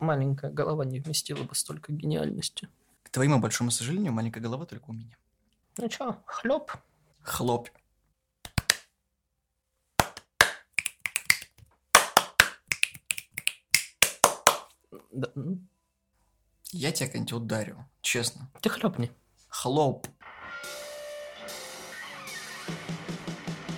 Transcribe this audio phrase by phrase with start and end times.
[0.00, 2.68] маленькая голова не вместила бы столько гениальности.
[3.02, 5.16] К твоему большому сожалению, маленькая голова только у меня.
[5.78, 6.72] Ну чё, хлеб?
[7.22, 7.68] Хлоп.
[15.12, 15.28] Да,
[16.72, 18.50] Я тебя как-нибудь ударю, честно.
[18.60, 19.10] Ты хлебни.
[19.48, 20.06] Хлоп.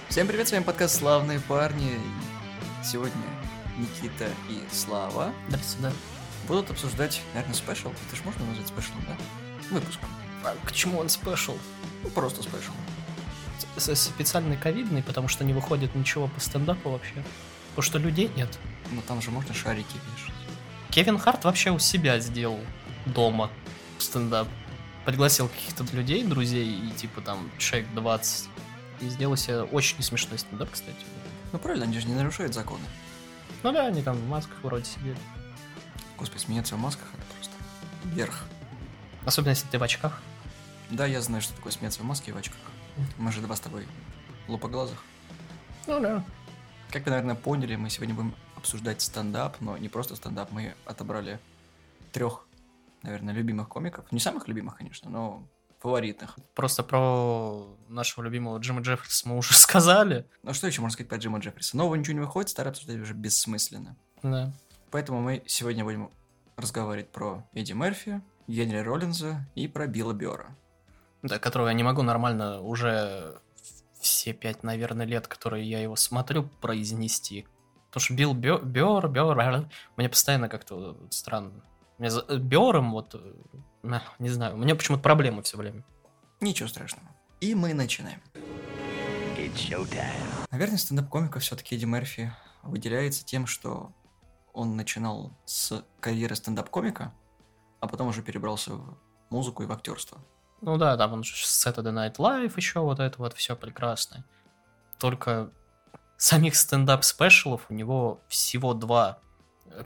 [0.08, 1.98] Всем привет, с вами подкаст «Славные парни».
[2.84, 3.22] Сегодня
[3.78, 5.92] Никита и Слава да.
[6.46, 7.92] Будут обсуждать, наверное, special.
[8.06, 9.16] Это же можно назвать special ом, да?
[9.70, 10.00] Выпуск.
[10.44, 11.56] А к чему он special?
[12.02, 12.72] Ну, просто special.
[13.76, 17.24] Специальный ковидный, потому что не выходит ничего по стендапу вообще.
[17.70, 18.58] Потому что людей нет.
[18.90, 20.34] Но там же можно шарики вешать.
[20.90, 22.60] Кевин Харт вообще у себя сделал
[23.06, 23.50] дома
[23.98, 24.48] стендап.
[25.06, 28.48] Пригласил каких-то людей, друзей, и типа там человек 20.
[29.00, 31.04] И сделал себе очень смешной стендап, кстати.
[31.52, 32.84] Ну, правильно, они же не нарушают законы.
[33.62, 35.16] Ну да, они там в масках вроде сидели.
[36.22, 37.52] Господи, смеяться в масках— это просто
[38.14, 38.44] верх.
[39.24, 40.22] Особенно если ты в очках.
[40.88, 42.60] Да, я знаю, что такое смеяться в маске и в очках.
[43.18, 43.88] Мы же два с тобой
[44.46, 45.02] лупоглазых.
[45.88, 46.24] Ну да.
[46.92, 50.52] Как вы, наверное, поняли, мы сегодня будем обсуждать стендап, но не просто стендап.
[50.52, 51.40] Мы отобрали
[52.12, 52.46] трех,
[53.02, 54.04] наверное, любимых комиков.
[54.12, 55.42] Не самых любимых, конечно, но
[55.80, 56.38] фаворитных.
[56.54, 60.24] Просто про нашего любимого Джима Джеффриса мы уже сказали.
[60.44, 61.76] Ну что еще можно сказать про Джима Джеффриса?
[61.76, 63.96] Нового ничего не выходит, старое обсуждать уже бессмысленно.
[64.22, 64.52] Да.
[64.92, 66.10] Поэтому мы сегодня будем
[66.56, 70.54] разговаривать про Эдди Мерфи, Генри Роллинза и про Билла Бёрра.
[71.22, 73.40] Да, которого я не могу нормально уже
[73.98, 77.46] все пять, наверное, лет, которые я его смотрю, произнести.
[77.88, 81.64] Потому что Билл Бё- Бёр, Бёр, мне постоянно как-то странно.
[81.98, 83.34] Мне за- Бёром вот, э,
[84.18, 85.84] не знаю, у меня почему-то проблемы все время.
[86.40, 87.08] Ничего страшного.
[87.40, 88.20] И мы начинаем.
[90.50, 92.32] Наверное, стендап-комика все-таки Эдди Мерфи
[92.62, 93.92] выделяется тем, что
[94.52, 97.12] он начинал с карьеры стендап-комика,
[97.80, 98.98] а потом уже перебрался в
[99.30, 100.18] музыку и в актерство.
[100.60, 104.24] Ну да, там он же Saturday Night Live еще вот это вот все прекрасно.
[104.98, 105.50] Только
[106.16, 109.18] самих стендап-спешалов у него всего два.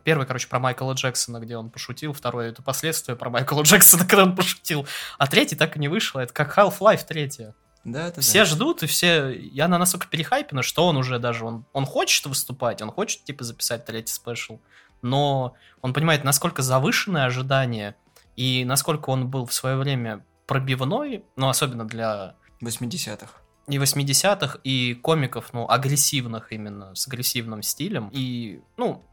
[0.04, 2.12] Первый, короче, про Майкла Джексона, где он пошутил.
[2.12, 4.86] Второй, это последствия про Майкла Джексона, когда он пошутил.
[5.16, 6.20] А третий так и не вышло.
[6.20, 7.54] Это как Half-Life третья.
[7.86, 9.30] Да, это Все ждут, и все...
[9.30, 11.44] И она настолько перехайпена, что он уже даже...
[11.44, 14.58] Он, он хочет выступать, он хочет, типа, записать третий спешл.
[15.02, 17.94] Но он понимает, насколько завышенное ожидание,
[18.34, 23.30] и насколько он был в свое время пробивной, ну, особенно для 80-х.
[23.68, 28.10] и 80-х, и комиков, ну, агрессивных именно, с агрессивным стилем.
[28.12, 29.04] И, ну,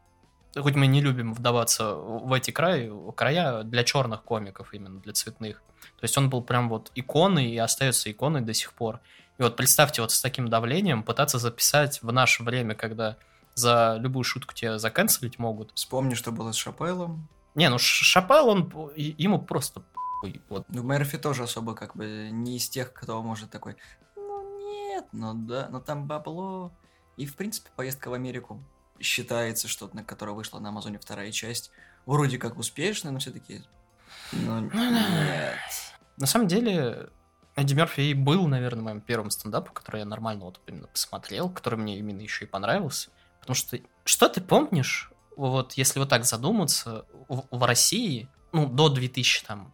[0.58, 5.62] хоть мы не любим вдаваться в эти края, края для черных комиков именно, для цветных.
[6.04, 9.00] То есть он был прям вот иконой и остается иконой до сих пор.
[9.38, 13.16] И вот представьте, вот с таким давлением пытаться записать в наше время, когда
[13.54, 15.72] за любую шутку тебя заканцелить могут.
[15.76, 17.30] Вспомни, что было с Шапеллом.
[17.56, 19.82] Не, ну Шапел, он, ему просто.
[20.50, 20.66] Вот.
[20.68, 23.78] Ну, Мерфи тоже особо как бы не из тех, кто может такой,
[24.18, 26.74] ну нет, ну да, но там бабло.
[27.16, 28.62] И, в принципе, поездка в Америку
[29.00, 31.72] считается, что на которая вышла на Амазоне вторая часть,
[32.06, 33.64] вроде как успешная, но все-таки,
[34.34, 35.93] ну нет.
[36.18, 37.10] На самом деле,
[37.56, 41.80] Эдди Мерфи и был, наверное, моим первым стендапом, который я нормально вот именно посмотрел, который
[41.80, 43.10] мне именно еще и понравился.
[43.40, 48.90] Потому что, что ты помнишь, вот если вот так задуматься, в, в России, ну, до
[48.90, 49.74] 2000 там,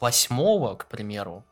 [0.00, 1.44] восьмого, к примеру,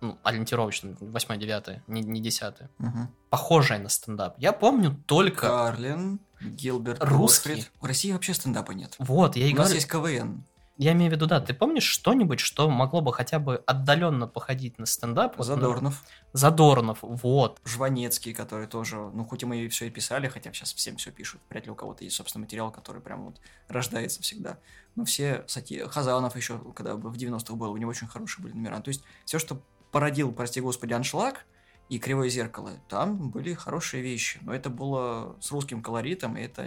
[0.00, 3.14] ну, ориентировочно, 8-9, не, не 10 Мгм.
[3.30, 4.34] похожее на стендап.
[4.38, 5.46] Я помню только...
[5.46, 7.50] Карлин, Гилберт, Русский.
[7.50, 7.72] Готфрид.
[7.80, 8.96] В России вообще стендапа нет.
[8.98, 10.44] Вот, я и У нас говорю, есть КВН.
[10.82, 14.78] Я имею в виду, да, ты помнишь что-нибудь, что могло бы хотя бы отдаленно походить
[14.78, 15.38] на стендап?
[15.38, 17.60] Вот, ну, Задорнов, Задорнов, вот.
[17.64, 21.40] Жванецкий, который тоже, ну, хоть и мы все и писали, хотя сейчас всем все пишут,
[21.48, 24.58] вряд ли у кого-то есть собственный материал, который прям вот рождается всегда.
[24.96, 28.80] Но все, кстати, Хазанов еще, когда в 90-х был, у него очень хорошие были номера.
[28.80, 31.44] То есть все, что породил, прости господи, аншлаг
[31.88, 34.38] и кривое зеркало, там были хорошие вещи.
[34.42, 36.66] Но это было с русским колоритом, и это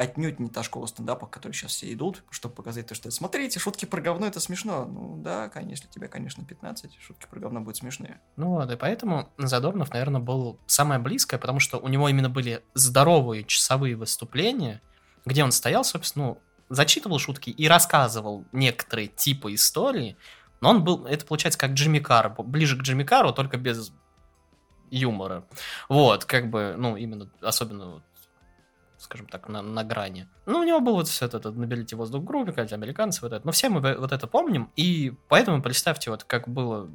[0.00, 3.60] отнюдь не та школа стендапа, к которой сейчас все идут, чтобы показать то, что смотрите,
[3.60, 4.86] шутки про говно, это смешно.
[4.86, 8.18] Ну да, конечно, тебе, конечно, 15, шутки про говно будут смешные.
[8.36, 12.64] Ну вот, и поэтому Задорнов, наверное, был самое близкое, потому что у него именно были
[12.72, 14.80] здоровые часовые выступления,
[15.26, 16.38] где он стоял, собственно, ну,
[16.70, 20.16] зачитывал шутки и рассказывал некоторые типы истории,
[20.62, 23.92] но он был, это получается как Джимми Карр, ближе к Джимми Карру, только без
[24.90, 25.44] юмора.
[25.90, 28.02] Вот, как бы, ну, именно, особенно
[29.00, 30.28] скажем так, на, на грани.
[30.46, 33.32] Ну, у него был вот все это, это «Наберите воздух в группе», как американцы, вот
[33.32, 33.46] это.
[33.46, 36.90] Но все мы вот это помним, и поэтому представьте, вот как было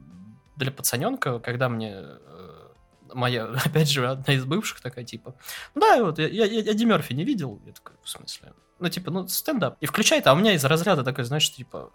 [0.56, 2.68] для пацаненка, когда мне э,
[3.13, 5.36] моя, опять же, одна из бывших такая, типа,
[5.74, 7.60] да, вот, я, я, я Мерфи не видел.
[7.66, 8.54] Я такой, в смысле?
[8.80, 9.78] Ну, типа, ну, стендап.
[9.81, 11.92] И включает, а у меня из разряда такой, знаешь, типа,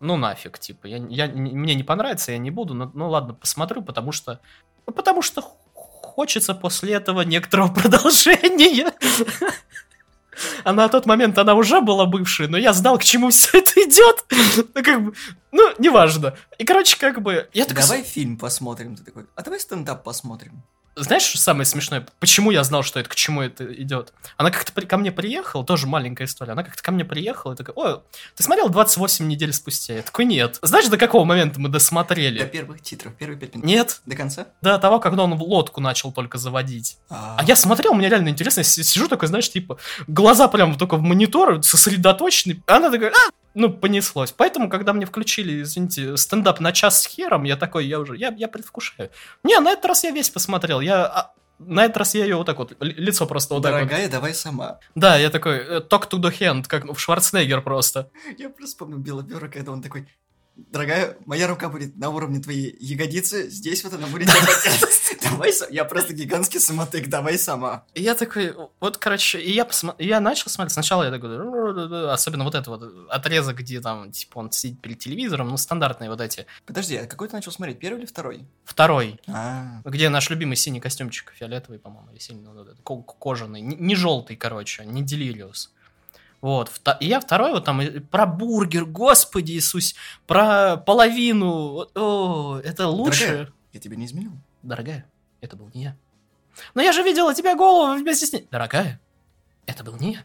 [0.00, 3.82] ну нафиг, типа, я, я, мне не понравится, я не буду, но, ну ладно, посмотрю,
[3.82, 4.40] потому что,
[4.86, 5.42] ну, потому что
[6.18, 8.92] хочется после этого некоторого продолжения.
[10.64, 13.80] А на тот момент она уже была бывшей, но я знал, к чему все это
[13.82, 14.24] идет.
[14.74, 15.14] Ну, как бы,
[15.52, 16.34] ну, неважно.
[16.58, 17.48] И, короче, как бы...
[17.52, 17.82] Я такой...
[17.82, 18.96] Давай фильм посмотрим.
[18.96, 20.62] Ты такой, а давай стендап посмотрим.
[21.00, 22.06] Знаешь, что самое смешное?
[22.18, 24.12] Почему я знал, что это к чему это идет?
[24.36, 26.52] Она как-то ко мне приехала, тоже маленькая история.
[26.52, 28.00] Она как-то ко мне приехала и такая, ой,
[28.36, 29.94] ты смотрел 28 недель спустя?
[29.94, 30.58] Я такой, нет.
[30.62, 32.40] Знаешь, до какого момента мы досмотрели?
[32.40, 33.66] До первых титров, первые пять минут.
[33.66, 34.00] Нет.
[34.06, 34.48] До конца?
[34.60, 36.98] До того, когда он лодку начал только заводить.
[37.08, 39.78] А, а я смотрел, мне реально интересно, я сижу такой, знаешь, типа,
[40.08, 42.62] глаза прям только в монитор, сосредоточенный.
[42.66, 44.32] Она такая, а, ну, понеслось.
[44.32, 48.32] Поэтому, когда мне включили, извините, стендап на час с хером, я такой, я уже, я,
[48.38, 49.10] я предвкушаю.
[49.42, 50.80] Не, на этот раз я весь посмотрел.
[50.80, 54.00] Я а, на этот раз я ее вот так вот, лицо просто вот Дорогая, так
[54.02, 54.10] вот.
[54.12, 54.78] давай сама.
[54.94, 58.10] Да, я такой, э, talk to the hand, как в Шварценеггер просто.
[58.38, 60.06] Я просто помню Билла Бёрра, когда он такой,
[60.70, 64.28] дорогая, моя рука будет на уровне твоей ягодицы, здесь вот она будет
[65.22, 67.84] Давай, я просто гигантский самотык, давай сама.
[67.94, 69.94] И я такой, вот, короче, и я, посмо...
[69.98, 74.50] я начал смотреть, сначала я такой, особенно вот это вот отрезок, где там, типа, он
[74.50, 76.46] сидит перед телевизором, ну, стандартные вот эти.
[76.66, 78.46] Подожди, а какой ты начал смотреть, первый или второй?
[78.64, 79.20] Второй.
[79.26, 79.80] А.
[79.84, 85.02] Где наш любимый синий костюмчик, фиолетовый, по-моему, или синий, ну, кожаный, не желтый, короче, не
[85.02, 85.72] Делириус.
[86.40, 86.70] Вот.
[87.00, 87.80] И я второй вот там
[88.10, 89.94] про бургер, господи Иисус,
[90.26, 91.86] про половину.
[91.94, 93.26] О, это лучше.
[93.26, 94.32] Дорогая, я тебе не изменил.
[94.62, 95.06] Дорогая,
[95.40, 95.96] это был не я.
[96.74, 98.46] Но я же видела тебя голову вместе с ней.
[98.50, 99.00] Дорогая,
[99.66, 100.22] это был не я.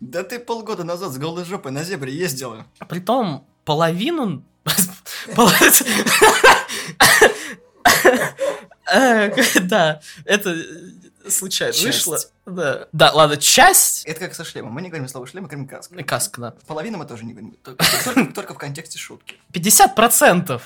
[0.00, 2.66] Да ты полгода назад с голой жопой на зебре ездила.
[2.88, 4.42] Притом половину...
[8.92, 9.30] Э,
[9.62, 10.56] да, это
[11.30, 12.06] случайно часть.
[12.06, 12.18] вышло.
[12.46, 12.88] Да.
[12.92, 14.04] да, ладно, часть.
[14.04, 14.72] Это как со шлемом.
[14.72, 16.02] Мы не говорим слово шлем, мы говорим каска.
[16.02, 16.54] Каска, да.
[16.66, 17.56] Половину мы тоже не говорим.
[17.62, 17.84] Только,
[18.32, 19.36] только в контексте шутки.
[19.52, 20.60] 50%!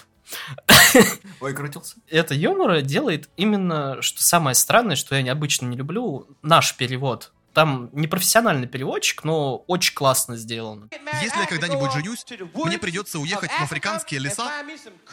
[1.41, 1.97] Ой, крутился.
[2.09, 7.33] Это юмора делает именно, что самое странное, что я необычно не люблю, наш перевод.
[7.53, 10.89] Там непрофессиональный переводчик, но очень классно сделан.
[11.21, 12.25] Если я когда-нибудь женюсь,
[12.55, 14.49] мне придется уехать в африканские леса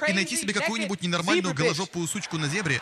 [0.07, 2.79] и найти себе какую-нибудь ненормальную голожопую сучку на зебре,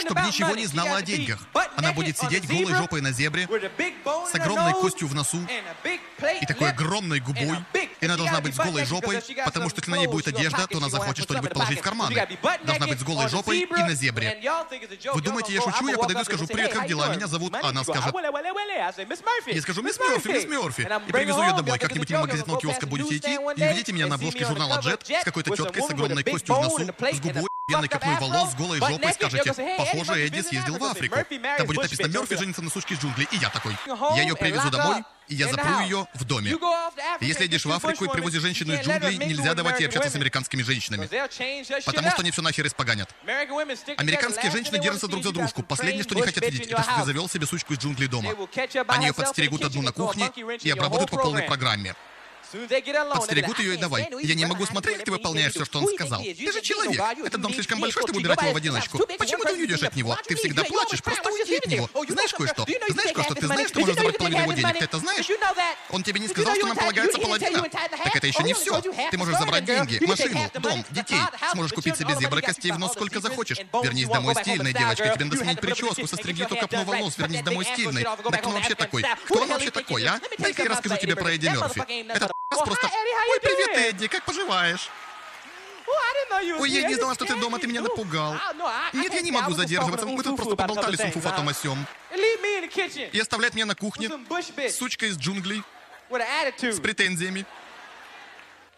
[0.00, 1.38] чтобы ничего не знала о деньгах.
[1.76, 3.48] Она будет сидеть голой жопой на зебре,
[4.30, 5.38] с огромной костью в носу
[6.40, 7.58] и такой огромной губой.
[8.00, 10.78] И она должна быть с голой жопой, потому что если на ней будет одежда, то
[10.78, 12.28] она захочет что-нибудь положить в карманы.
[12.64, 14.40] Должна быть с голой жопой и на зебре.
[15.14, 15.88] Вы думаете, я шучу?
[15.88, 17.08] Я подойду и скажу, привет, как дела?
[17.14, 17.54] Меня зовут...
[17.62, 18.14] Она скажет...
[19.46, 20.82] Я скажу, мисс Мерфи, мисс Мерфи.
[21.08, 21.78] И привезу ее домой.
[21.78, 25.54] Как-нибудь мимо газетного киоска будете идти, и увидите меня на обложке журнала Jet с какой-то
[25.56, 29.54] теткой с огромной костью в носу, с губой, пенной копной волос, с голой жопой, скажете,
[29.76, 31.16] похоже, Эдди съездил в Африку.
[31.58, 33.28] Там будет написано «Мерфи женится на сучке из джунглей».
[33.30, 33.76] И я такой.
[34.16, 36.56] Я ее привезу домой, и я запру ее в доме.
[37.20, 40.62] Если едешь в Африку и привозишь женщину из джунглей, нельзя давать ей общаться с американскими
[40.62, 41.06] женщинами.
[41.84, 43.14] Потому что они все нахер испоганят.
[43.96, 45.62] Американские женщины держатся друг за дружку.
[45.62, 48.30] Последнее, что не хотят видеть, это что ты завел себе сучку из джунглей дома.
[48.88, 50.32] Они ее подстерегут одну на кухне
[50.62, 51.94] и обработают по полной программе.
[52.50, 54.08] Подстерегут ее и давай.
[54.22, 56.22] Я не могу смотреть, как ты выполняешь все, что он сказал.
[56.22, 57.00] Ты же человек.
[57.24, 58.98] Этот дом слишком большой, чтобы убирать его в одиночку.
[59.18, 60.16] Почему ты уйдешь от него?
[60.26, 61.88] Ты всегда плачешь, просто уйди от него.
[62.08, 62.66] Знаешь кое-что?
[62.88, 63.34] Знаешь кое-что?
[63.34, 64.78] Ты знаешь, что можешь забрать половину его денег?
[64.78, 65.26] Ты это знаешь?
[65.90, 67.68] Он тебе не сказал, что нам полагается половина?
[67.68, 68.80] Так это еще не все.
[69.10, 71.20] Ты можешь забрать деньги, машину, дом, детей.
[71.52, 73.58] Сможешь купить себе зебры костей в нос сколько захочешь.
[73.82, 75.10] Вернись домой стильной, девочка.
[75.14, 77.18] Тебе надо сменить прическу, состригли то копну волос.
[77.18, 78.04] Вернись домой стильной.
[78.04, 79.04] Да кто вообще такой?
[79.24, 80.20] Кто он вообще такой, а?
[80.38, 81.82] Дай-ка я расскажу тебе про Эдди Мерфи.
[82.12, 82.32] Этот
[82.68, 82.86] просто...
[82.86, 84.88] Ой, привет, Эдди, как поживаешь?
[86.58, 88.36] Ой, я не знала, что ты дома, ты меня напугал.
[88.92, 91.86] Нет, я не могу задерживаться, мы тут просто поболтали с умфуфатом осем.
[93.12, 94.10] И оставлять меня на кухне
[94.68, 95.62] с сучкой из джунглей,
[96.10, 97.46] с претензиями.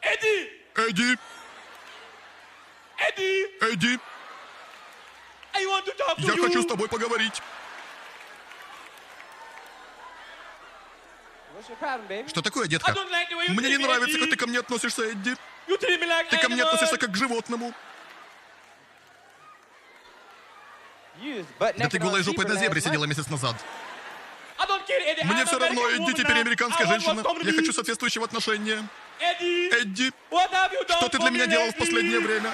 [0.00, 0.50] Эдди!
[0.75, 1.19] Эдди!
[2.97, 3.65] Эдди!
[3.73, 4.00] Эдди!
[6.19, 7.43] Я хочу с тобой поговорить.
[12.29, 12.95] Что такое, детка?
[13.49, 15.37] Мне не нравится, как ты ко мне относишься, Эдди.
[15.69, 17.73] Ты ко мне относишься как к животному.
[21.59, 23.57] Да ты голой жопой на зебре сидела месяц назад.
[25.25, 27.23] Мне все равно, Эдди теперь американская женщина.
[27.43, 28.87] Я хочу соответствующего отношения.
[29.21, 30.12] Эдди,
[30.88, 32.50] что ты для меня делал в последнее время?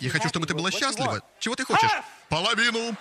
[0.00, 1.20] Я хочу, чтобы ты была счастлива.
[1.38, 1.90] Чего ты хочешь?
[2.28, 2.94] Половину.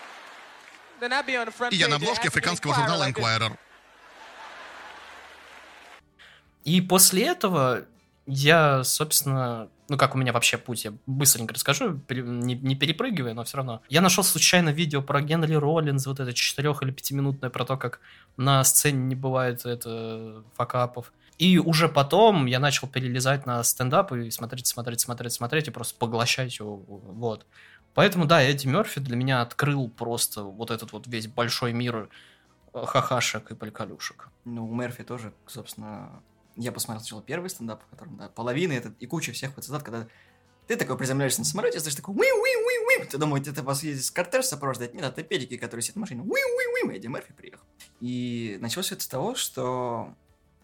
[1.72, 3.58] И я на обложке африканского журнала Inquirer.
[6.64, 7.86] И после этого
[8.26, 13.44] я, собственно, ну как у меня вообще путь, я быстренько расскажу, не, не перепрыгивая, но
[13.46, 13.82] все равно.
[13.88, 18.02] Я нашел случайно видео про Генри Роллинс, вот это четырех- или пятиминутное, про то, как
[18.36, 21.14] на сцене не бывает это факапов.
[21.38, 25.98] И уже потом я начал перелезать на стендап и смотреть, смотреть, смотреть, смотреть и просто
[25.98, 26.78] поглощать его.
[26.78, 27.46] Вот.
[27.94, 32.10] Поэтому, да, Эдди Мерфи для меня открыл просто вот этот вот весь большой мир
[32.74, 34.30] э, хахашек и полькалюшек.
[34.46, 36.22] Ну, у Мерфи тоже, собственно,
[36.56, 39.84] я посмотрел сначала первый стендап, в котором, да, половина это и куча всех вот цитат,
[39.84, 40.08] когда
[40.68, 43.84] ты такой приземляешься на самолете, слышишь такой уи уи уи уи ты думаешь, это вас
[43.84, 44.94] ездит кортеж сопровождает?
[44.94, 47.64] Нет, это педики, которые сидят в машине, уи уи уи Эдди Мерфи приехал.
[48.00, 50.14] И началось это с того, что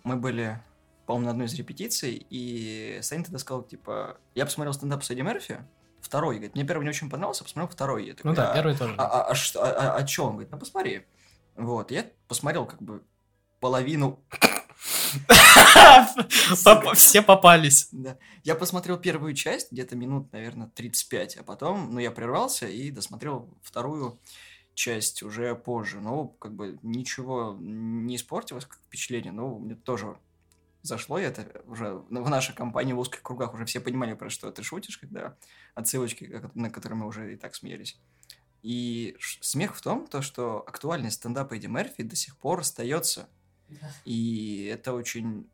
[0.03, 0.61] мы были,
[1.05, 5.21] по-моему, на одной из репетиций, и Саня тогда сказал, типа, я посмотрел стендап с Эдди
[5.21, 5.59] Мерфи,
[6.01, 8.07] второй, говорит, мне первый не очень понравился, посмотрел второй.
[8.07, 8.95] Я такой, ну да, а, первый тоже.
[8.97, 10.31] А, а, а, что, а, а, о чем?
[10.31, 11.05] Говорит, ну посмотри.
[11.55, 13.03] Вот, я посмотрел как бы
[13.59, 14.19] половину
[16.95, 17.87] все попались.
[17.91, 18.17] Да.
[18.43, 23.49] Я посмотрел первую часть, где-то минут, наверное, 35, а потом, ну, я прервался и досмотрел
[23.61, 24.19] вторую
[24.73, 25.99] часть уже позже.
[26.01, 29.31] Ну, как бы ничего не испортилось, как впечатление.
[29.31, 30.17] Ну, мне тоже
[30.81, 34.51] зашло и это уже в нашей компании в узких кругах уже все понимали, про что
[34.51, 35.37] ты шутишь, когда
[35.75, 37.97] отсылочки, на которые мы уже и так смеялись.
[38.63, 43.29] И смех в том, то, что актуальность стендапа Эдди Мерфи до сих пор остается
[44.05, 45.49] и это очень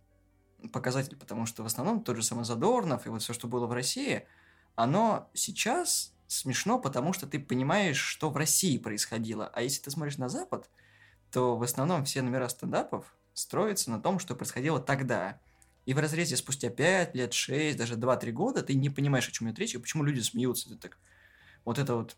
[0.73, 3.71] показатель, потому что в основном тот же самый Задорнов и вот все, что было в
[3.71, 4.27] России,
[4.75, 9.47] оно сейчас смешно, потому что ты понимаешь, что в России происходило.
[9.53, 10.69] А если ты смотришь на Запад,
[11.31, 15.39] то в основном все номера стендапов строятся на том, что происходило тогда.
[15.85, 19.47] И в разрезе спустя 5 лет, 6, даже 2-3 года ты не понимаешь, о чем
[19.47, 20.69] идет речь, и почему люди смеются.
[20.69, 20.97] Ты так...
[21.65, 22.15] Вот это вот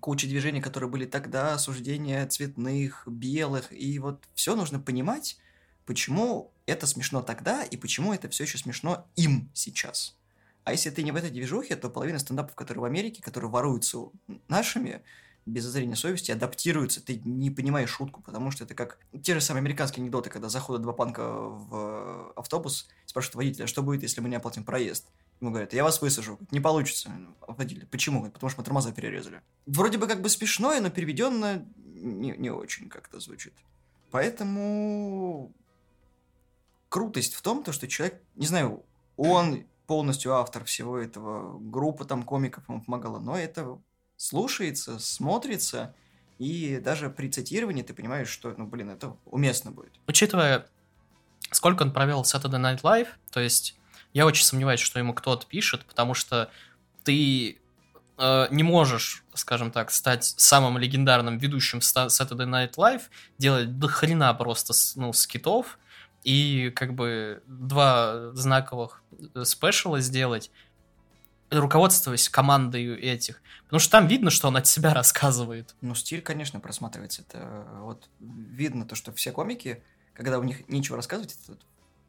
[0.00, 5.38] куча движений, которые были тогда, осуждения цветных, белых, и вот все нужно понимать,
[5.84, 10.16] почему это смешно тогда и почему это все еще смешно им сейчас.
[10.64, 13.98] А если ты не в этой движухе, то половина стендапов, которые в Америке, которые воруются
[14.48, 15.02] нашими,
[15.46, 19.60] без зазрения совести, адаптируются, ты не понимаешь шутку, потому что это как те же самые
[19.60, 24.36] американские анекдоты, когда заходят два панка в автобус, спрашивают водителя, что будет, если мы не
[24.36, 25.08] оплатим проезд.
[25.40, 26.38] Ему говорят, я вас высажу.
[26.50, 27.10] Не получится.
[27.46, 27.86] Водитель.
[27.86, 28.30] Почему?
[28.30, 29.40] Потому что мы тормоза перерезали.
[29.66, 33.54] Вроде бы как бы смешное, но переведенно не, не очень как-то звучит.
[34.10, 35.52] Поэтому
[36.90, 38.84] крутость в том, то, что человек, не знаю,
[39.16, 43.76] он полностью автор всего этого, группа там комиков ему помогала, но это
[44.16, 45.96] слушается, смотрится,
[46.38, 49.90] и даже при цитировании ты понимаешь, что, ну, блин, это уместно будет.
[50.06, 50.68] Учитывая,
[51.50, 53.76] сколько он провел Saturday Night Live, то есть
[54.12, 56.52] я очень сомневаюсь, что ему кто-то пишет, потому что
[57.02, 57.58] ты
[58.16, 63.02] э, не можешь, скажем так, стать самым легендарным ведущим Saturday Night Live,
[63.38, 65.80] делать до хрена просто ну, скитов,
[66.22, 69.02] и как бы два знаковых
[69.34, 70.50] э, спешала сделать,
[71.50, 73.42] руководствуясь командой этих.
[73.64, 75.74] Потому что там видно, что он от себя рассказывает.
[75.80, 77.22] Ну, стиль, конечно, просматривается.
[77.22, 79.82] Это э, вот видно то, что все комики,
[80.14, 81.58] когда у них нечего рассказывать, это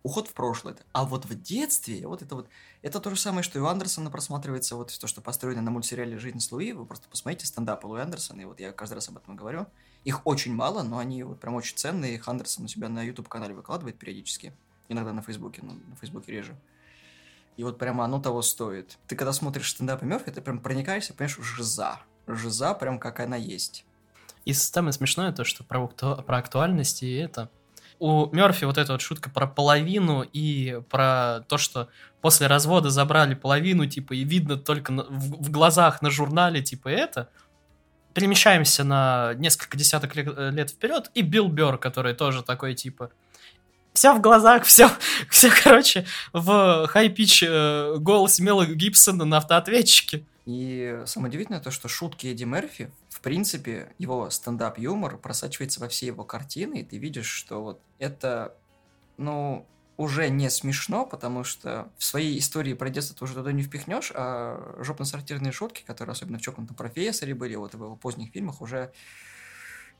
[0.03, 0.75] уход в прошлое.
[0.93, 2.49] А вот в детстве, вот это вот,
[2.81, 6.17] это то же самое, что и у Андерсона просматривается, вот то, что построено на мультсериале
[6.17, 9.17] «Жизнь с Луи», вы просто посмотрите стендапы Луи Андерсона, и вот я каждый раз об
[9.17, 9.67] этом говорю.
[10.03, 13.53] Их очень мало, но они вот прям очень ценные, их Андерсон у себя на YouTube-канале
[13.53, 14.53] выкладывает периодически,
[14.89, 16.55] иногда на Фейсбуке, но на Фейсбуке реже.
[17.57, 18.97] И вот прямо оно того стоит.
[19.07, 21.99] Ты когда смотришь стендапы Мёрфи, ты прям проникаешься, понимаешь, жиза.
[22.25, 23.85] Жиза прям как она есть.
[24.45, 27.49] И самое смешное то, что про, про актуальность и это
[28.01, 31.87] у Мерфи вот эта вот шутка про половину и про то, что
[32.19, 37.29] после развода забрали половину, типа, и видно только в, в глазах на журнале, типа, это.
[38.13, 43.11] Перемещаемся на несколько десяток лет, э, лет вперед, и Билл Бёрр, который тоже такой, типа,
[43.93, 44.89] все в глазах, все,
[45.29, 50.25] все, короче, в хай-пич э, голос Мела Гибсона на автоответчике.
[50.45, 56.07] И самое удивительное то, что шутки Эдди Мерфи, в принципе, его стендап-юмор просачивается во все
[56.07, 58.55] его картины, и ты видишь, что вот это,
[59.17, 59.67] ну,
[60.01, 64.11] уже не смешно, потому что в своей истории про детство ты уже туда не впихнешь,
[64.15, 68.91] а жопно-сортирные шутки, которые особенно в чокнутом профессоре были, вот в его поздних фильмах уже,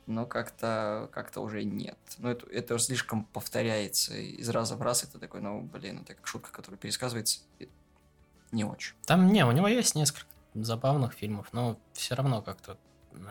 [0.08, 2.00] ну, как-то как уже нет.
[2.18, 6.26] Ну, это, это слишком повторяется из раза в раз, это такой, ну, блин, это как
[6.26, 7.42] шутка, которая пересказывается,
[8.52, 8.96] не очень.
[9.06, 12.78] Там, не, у него есть несколько забавных фильмов, но все равно как-то...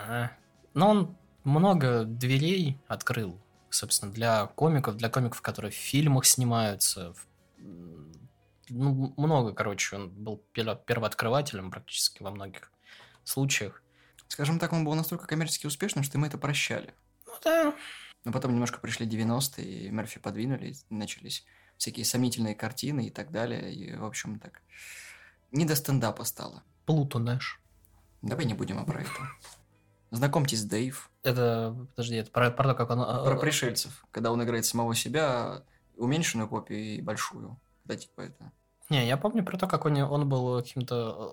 [0.08, 0.30] А.
[0.74, 3.36] Но он много дверей открыл,
[3.70, 7.14] собственно, для комиков, для комиков, которые в фильмах снимаются.
[8.68, 12.70] Ну, много, короче, он был первооткрывателем практически во многих
[13.24, 13.82] случаях.
[14.28, 16.94] Скажем так, он был настолько коммерчески успешным, что мы это прощали.
[17.26, 17.74] Ну да.
[18.24, 21.44] Но потом немножко пришли 90-е, и Мерфи подвинули, и начались
[21.78, 23.74] всякие сомнительные картины и так далее.
[23.74, 24.62] И, в общем, так,
[25.50, 26.62] не до стендапа стало.
[26.86, 27.60] Плуту Нэш.
[28.22, 29.10] Давай не будем про это.
[30.10, 31.10] Знакомьтесь, Дэйв.
[31.22, 32.98] Это, подожди, это про, про то, как он...
[32.98, 34.04] Про пришельцев.
[34.10, 35.62] Когда он играет самого себя,
[35.96, 37.56] уменьшенную копию и большую.
[37.84, 38.52] Да, типа это.
[38.88, 41.32] Не, я помню про то, как он, он был каким-то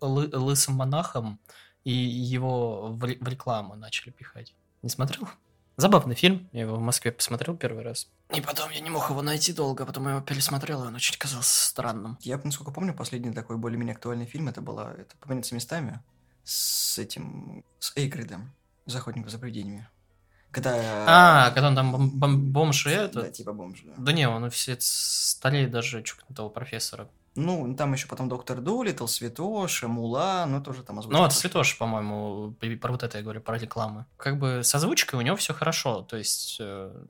[0.00, 1.38] лы, лысым монахом,
[1.84, 4.54] и его в, в рекламу начали пихать.
[4.82, 5.28] Не смотрел?
[5.76, 8.08] Забавный фильм, я его в Москве посмотрел первый раз.
[8.34, 10.94] И потом я не мог его найти долго, а потом я его пересмотрел, и он
[10.94, 12.16] очень казался странным.
[12.22, 16.02] Я, насколько помню, последний такой более-менее актуальный фильм, это было, это «Поменяться местами»
[16.46, 18.52] с этим, с Эйкридом,
[18.86, 19.88] из «Охотников за привидениями».
[20.52, 20.74] Когда...
[21.06, 23.22] А, когда он там бом- бом- бомж и это?
[23.22, 23.92] Да, типа бомж, да.
[23.98, 27.08] Да не, он все старее даже чукнутого профессора.
[27.34, 31.18] Ну, там еще потом Доктор Дулитл, Святоша, Мула, ну, тоже там озвучка.
[31.18, 34.06] Ну, это Святоша, по-моему, про вот это я говорю, про рекламы.
[34.16, 36.56] Как бы с озвучкой у него все хорошо, то есть...
[36.60, 37.04] Э,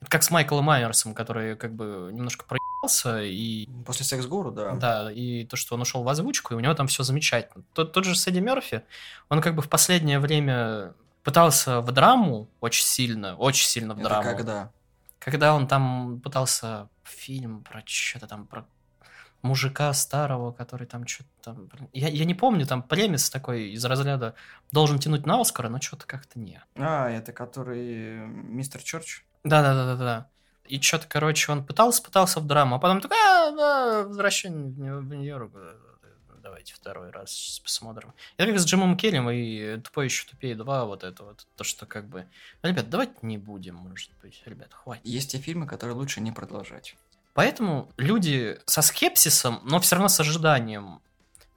[0.00, 2.44] это как с Майклом Майерсом, который как бы немножко
[2.82, 3.66] проебался и...
[3.84, 4.72] После секс-гуру, да.
[4.72, 7.64] Да, и то, что он ушел в озвучку, и у него там все замечательно.
[7.72, 8.82] Тот, тот же Сэдди Мерфи,
[9.28, 14.08] он как бы в последнее время пытался в драму очень сильно, очень сильно в это
[14.08, 14.22] драму.
[14.22, 14.70] когда?
[15.18, 18.66] Когда он там пытался фильм про что-то там, про
[19.42, 21.68] мужика старого, который там что-то там...
[21.92, 24.34] Я, я не помню, там премис такой из разряда
[24.72, 26.60] должен тянуть на Оскара, но что-то как-то не.
[26.76, 29.24] А, это который мистер Чорч?
[29.44, 30.28] Да-да-да-да-да.
[30.66, 35.04] И что-то, короче, он пытался, пытался в драму, а потом такой, а, да, возвращение в
[35.04, 35.52] Нью-Йорк,
[36.42, 38.12] давайте второй раз посмотрим.
[38.36, 41.86] Это как с Джимом Керрим и Тупой еще тупее 2, вот это вот, то, что
[41.86, 42.26] как бы...
[42.62, 45.06] Ребят, давайте не будем, может быть, ребят, хватит.
[45.06, 46.96] Есть те фильмы, которые лучше не продолжать.
[47.34, 51.00] Поэтому люди со скепсисом, но все равно с ожиданием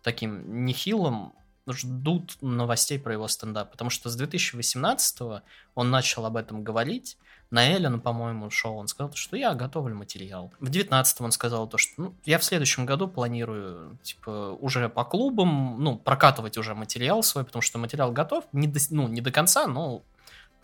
[0.01, 1.33] таким нехилым
[1.67, 5.41] ждут новостей про его стендап, потому что с 2018
[5.73, 7.17] он начал об этом говорить,
[7.51, 10.51] на Эллен, по-моему, шоу, он сказал, что я готовлю материал.
[10.59, 15.05] В 19 он сказал то, что ну, я в следующем году планирую, типа, уже по
[15.05, 19.31] клубам, ну, прокатывать уже материал свой, потому что материал готов, не до, ну, не до
[19.31, 20.03] конца, но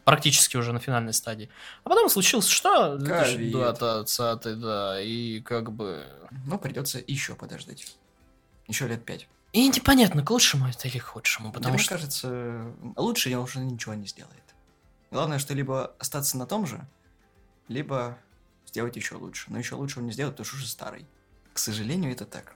[0.03, 1.49] практически уже на финальной стадии.
[1.83, 2.97] А потом случилось что?
[2.97, 6.05] 2020, да, и как бы...
[6.47, 7.95] Ну, придется еще подождать.
[8.67, 9.27] Еще лет пять.
[9.53, 11.93] И непонятно, к лучшему это или к худшему, потому да, что...
[11.93, 14.41] Мне кажется, лучше я уже ничего не сделает.
[15.11, 16.87] Главное, что либо остаться на том же,
[17.67, 18.17] либо
[18.65, 19.51] сделать еще лучше.
[19.51, 21.05] Но еще лучше он не сделает, потому что уже старый.
[21.53, 22.55] К сожалению, это так.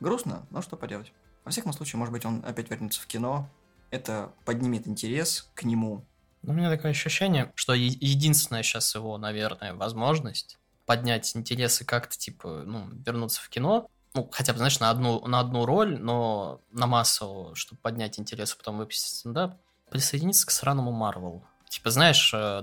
[0.00, 1.12] Грустно, но что поделать.
[1.44, 3.48] Во всяком случае, может быть, он опять вернется в кино.
[3.90, 6.04] Это поднимет интерес к нему,
[6.46, 12.64] ну, у меня такое ощущение, что единственная сейчас его, наверное, возможность поднять интересы как-то, типа,
[12.66, 16.86] ну, вернуться в кино, ну, хотя бы, знаешь, на одну, на одну роль, но на
[16.86, 19.56] массу, чтобы поднять интерес, а потом выпустить стендап,
[19.88, 21.46] присоединиться к сраному Марвелу.
[21.74, 22.62] Типа, знаешь, э,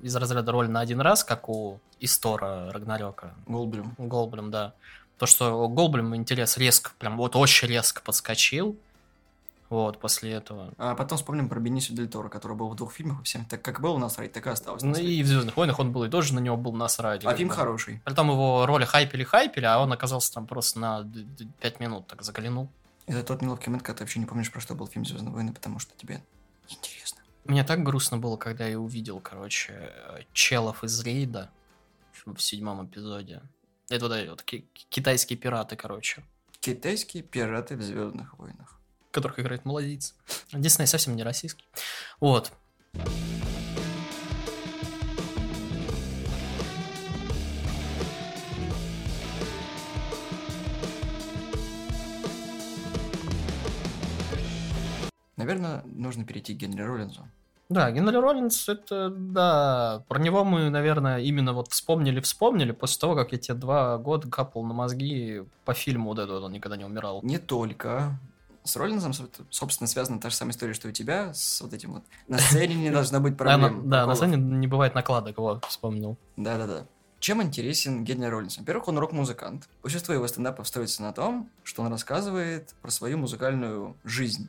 [0.00, 3.34] из разряда роль на один раз, как у Истора Рагнарёка.
[3.46, 3.94] Голблюм.
[3.98, 4.72] Голблюм, да.
[5.18, 8.74] То, что Голблюм интерес резко, прям вот очень резко подскочил,
[9.68, 10.72] вот, после этого.
[10.78, 13.82] А потом вспомним про Бенисио Дель Торо, который был в двух фильмах, всем так как
[13.82, 14.82] был насрать, так и осталось.
[14.82, 17.26] Ну и в Звездных войнах он был, и тоже на него был насрать.
[17.26, 17.54] А фильм бы.
[17.54, 18.00] хороший.
[18.06, 21.06] Притом его роли хайпели-хайпели, а он оказался там просто на
[21.60, 22.70] 5 минут так заглянул.
[23.06, 25.52] Это тот неловкий момент, когда ты вообще не помнишь, про что был фильм Звездные войны,
[25.52, 26.22] потому что тебе
[26.70, 27.21] интересно.
[27.44, 29.92] Мне так грустно было, когда я увидел, короче,
[30.32, 31.50] челов из рейда
[32.24, 33.42] в седьмом эпизоде.
[33.88, 36.22] Это вот, вот китайские пираты, короче.
[36.60, 40.14] Китайские пираты в Звездных войнах которых играет молодец.
[40.52, 41.64] Дисней совсем не российский.
[42.18, 42.52] Вот.
[55.42, 57.26] Наверное, нужно перейти к Генри Роллинзу.
[57.68, 63.32] Да, Генри Роллинс, это, да, про него мы, наверное, именно вот вспомнили-вспомнили после того, как
[63.32, 67.20] я тебе два года капал на мозги по фильму вот этого, он никогда не умирал.
[67.24, 68.20] Не только
[68.62, 69.14] с Роллинзом,
[69.50, 72.04] собственно, связана та же самая история, что и у тебя, с вот этим вот.
[72.28, 73.90] На сцене не должно быть проблем.
[73.90, 76.16] Да, на сцене не бывает накладок, вот, вспомнил.
[76.36, 76.86] Да-да-да.
[77.18, 78.58] Чем интересен Генри Роллинс?
[78.58, 79.68] Во-первых, он рок-музыкант.
[79.82, 84.48] Большинство его стендапов строится на том, что он рассказывает про свою музыкальную жизнь.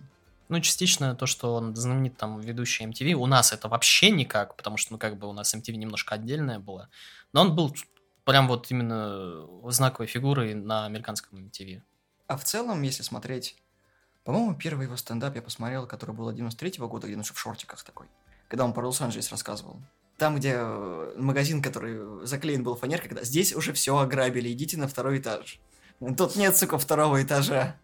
[0.54, 3.14] Ну, частично то, что он знаменит там ведущий MTV.
[3.14, 6.60] У нас это вообще никак, потому что, ну, как бы у нас MTV немножко отдельная
[6.60, 6.90] была.
[7.32, 7.76] Но он был
[8.24, 11.82] прям вот именно знаковой фигурой на американском MTV.
[12.28, 13.56] А в целом, если смотреть
[14.24, 17.84] по-моему, первый его стендап я посмотрел, который был 93-го года, где он еще в шортиках
[17.84, 18.06] такой.
[18.48, 19.82] Когда он про Лос-Анджелес рассказывал.
[20.18, 24.88] Там, где э, магазин, который заклеен был фанеркой, когда здесь уже все ограбили, идите на
[24.88, 25.60] второй этаж.
[26.16, 27.76] Тут нет, сука, второго этажа.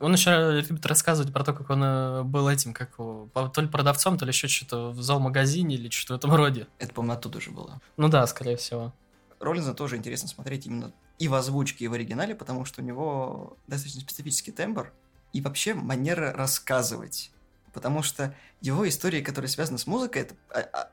[0.00, 4.16] Он еще любит рассказывать про то, как он э, был этим, как то ли продавцом,
[4.16, 6.66] то ли еще что-то в зоомагазине или что-то в этом роде.
[6.78, 7.80] Это, по-моему, оттуда же было.
[7.96, 8.94] Ну да, скорее всего.
[9.40, 13.58] Роллинза тоже интересно смотреть именно и в озвучке, и в оригинале, потому что у него
[13.66, 14.90] достаточно специфический тембр
[15.34, 17.30] и вообще манера рассказывать.
[17.74, 20.34] Потому что его истории, которые связаны с музыкой, это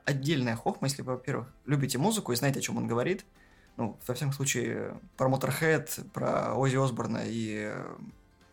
[0.04, 3.24] отдельная хохма, если вы, во-первых, любите музыку и знаете, о чем он говорит.
[3.78, 7.72] Ну, во всяком случае, про Motorhead, про Оззи Осборна и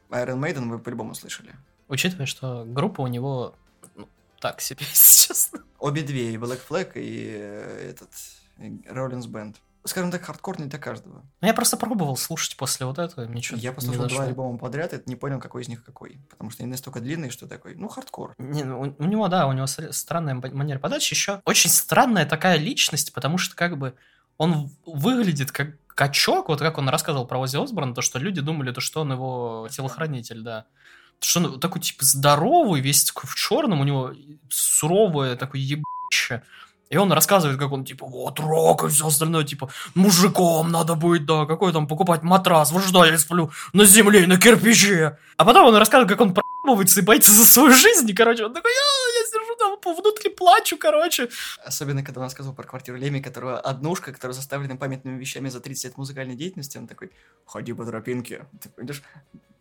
[0.10, 1.56] Iron Maiden вы по-любому слышали.
[1.88, 3.56] Учитывая, что группа у него
[3.96, 4.08] ну,
[4.40, 5.64] так себе, если честно.
[5.80, 8.10] Обе две, и Black Flag, и э, этот
[8.58, 9.56] Rollins Band.
[9.86, 11.24] Скажем так, хардкор не для каждого.
[11.40, 15.02] Ну, я просто пробовал слушать после вот этого, ничего Я послушал два альбома подряд, и
[15.06, 16.20] не понял, какой из них какой.
[16.30, 18.34] Потому что они настолько длинные, что такой, ну, хардкор.
[18.38, 21.14] Не, ну, у, у него, да, у него странная манера подачи.
[21.14, 23.96] Еще очень странная такая личность, потому что как бы
[24.38, 25.70] он выглядит как
[26.00, 29.12] качок, вот как он рассказывал про Ози Осборна, то, что люди думали, то, что он
[29.12, 30.66] его телохранитель, да.
[31.20, 34.14] Что он такой, типа, здоровый, весь такой в черном, у него
[34.48, 36.42] суровое такое ебище.
[36.90, 41.26] И он рассказывает, как он, типа, вот, рок и все остальное, типа, мужиком надо быть,
[41.26, 45.18] да, какой там покупать матрас, вот что я сплю на земле, на кирпиче.
[45.36, 48.54] А потом он рассказывает, как он проебывается и боится за свою жизнь, и, короче, он
[48.54, 49.19] такой, я,
[49.84, 51.30] внутри плачу, короче.
[51.64, 55.84] Особенно, когда он рассказывал про квартиру Леми, которая однушка, которая заставлена памятными вещами за 30
[55.86, 57.12] лет музыкальной деятельности, он такой,
[57.46, 58.46] ходи по тропинке.
[58.62, 59.04] Ты идешь,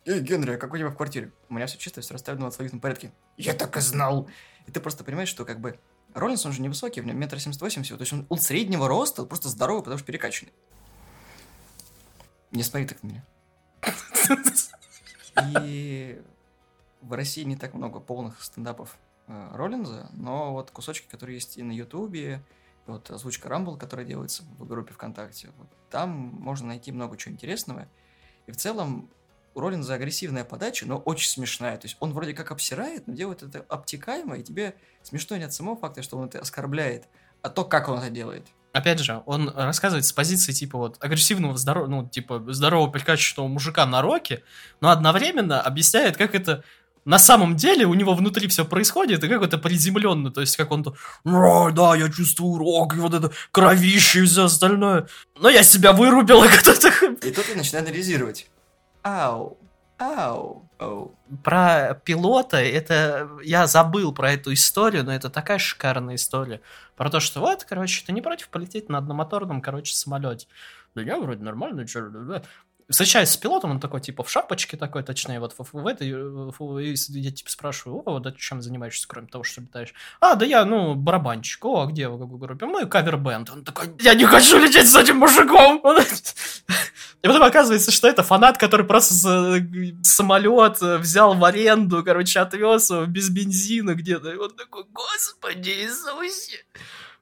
[0.05, 1.31] Эй, Генри, а как у тебя в квартире?
[1.49, 3.11] У меня все чисто, все расставлено в алфавитном порядке.
[3.37, 4.29] Я так и знал.
[4.65, 5.77] И ты просто понимаешь, что как бы
[6.13, 7.97] Роллинс, он же невысокий, в нем метр семьдесят восемь всего.
[7.97, 10.53] То есть он, он среднего роста, просто здоровый, потому что перекачанный.
[12.51, 13.25] Не смотри так на меня.
[15.61, 16.21] И
[17.01, 18.97] в России не так много полных стендапов
[19.53, 22.43] Роллинза, но вот кусочки, которые есть и на Ютубе,
[22.87, 27.87] вот озвучка Рамбл, которая делается в группе ВКонтакте, вот, там можно найти много чего интересного.
[28.47, 29.09] И в целом
[29.53, 31.77] у Роллинза агрессивная подача, но очень смешная.
[31.77, 35.53] То есть он вроде как обсирает, но делает это обтекаемо, и тебе смешно не от
[35.53, 37.07] самого факта, что он это оскорбляет,
[37.41, 38.47] а то, как он это делает.
[38.71, 43.85] Опять же, он рассказывает с позиции типа вот агрессивного здорового, ну типа здорового прикачанного мужика
[43.87, 44.43] на роке,
[44.79, 46.63] но одновременно объясняет, как это
[47.09, 50.69] на самом деле у него внутри все происходит, и как это приземленно, то есть как
[50.69, 50.93] он то,
[51.23, 56.43] да, я чувствую рок, и вот это кровище и все остальное, но я себя вырубил,
[56.45, 56.89] и кто-то...
[57.25, 58.47] И тут я начинаю анализировать.
[59.01, 59.57] Ау.
[59.97, 60.69] Ау.
[60.77, 61.15] Ау.
[61.43, 63.27] Про пилота, это...
[63.43, 66.61] Я забыл про эту историю, но это такая шикарная история.
[66.95, 70.45] Про то, что вот, короче, ты не против полететь на одномоторном, короче, самолете.
[70.93, 72.43] Да я вроде нормально, что
[72.89, 76.79] встречаюсь с пилотом, он такой, типа, в шапочке такой, точнее, вот в, в этой, в,
[76.79, 79.93] и я, типа, спрашиваю, о, да чем занимаешься, кроме того, что летаешь?
[80.19, 81.63] А, да я, ну, барабанщик.
[81.65, 82.65] О, а где в какой группе?
[82.65, 83.49] Мы кавер-бенд.
[83.49, 85.81] Он такой, я не хочу лететь с этим мужиком!
[87.21, 89.13] И потом оказывается, что это фанат, который просто
[90.03, 94.31] самолет взял в аренду, короче, отвез его без бензина где-то.
[94.31, 96.65] И он такой, господи Иисусе!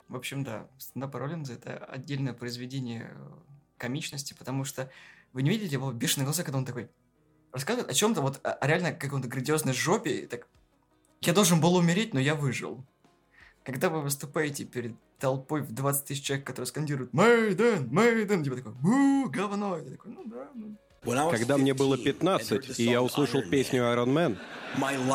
[0.08, 3.12] В общем, да, стендап Роллинза— это отдельное произведение
[3.78, 4.90] комичности, потому что
[5.38, 6.90] вы не видите его бешеные глаза, когда он такой
[7.54, 10.48] рассказывает о чем-то, вот о, о реально каком-то грандиозной жопе, и так
[11.22, 12.84] я должен был умереть, но я выжил.
[13.64, 17.88] Когда вы выступаете перед толпой в 20 тысяч человек, которые скандируют «Мэйден!
[17.92, 19.30] Мэйден!» Типа такой «Бу!
[19.30, 21.30] Говно!» Я такой «Ну да, ну».
[21.30, 24.38] Когда мне было 15, и я услышал песню Iron Man,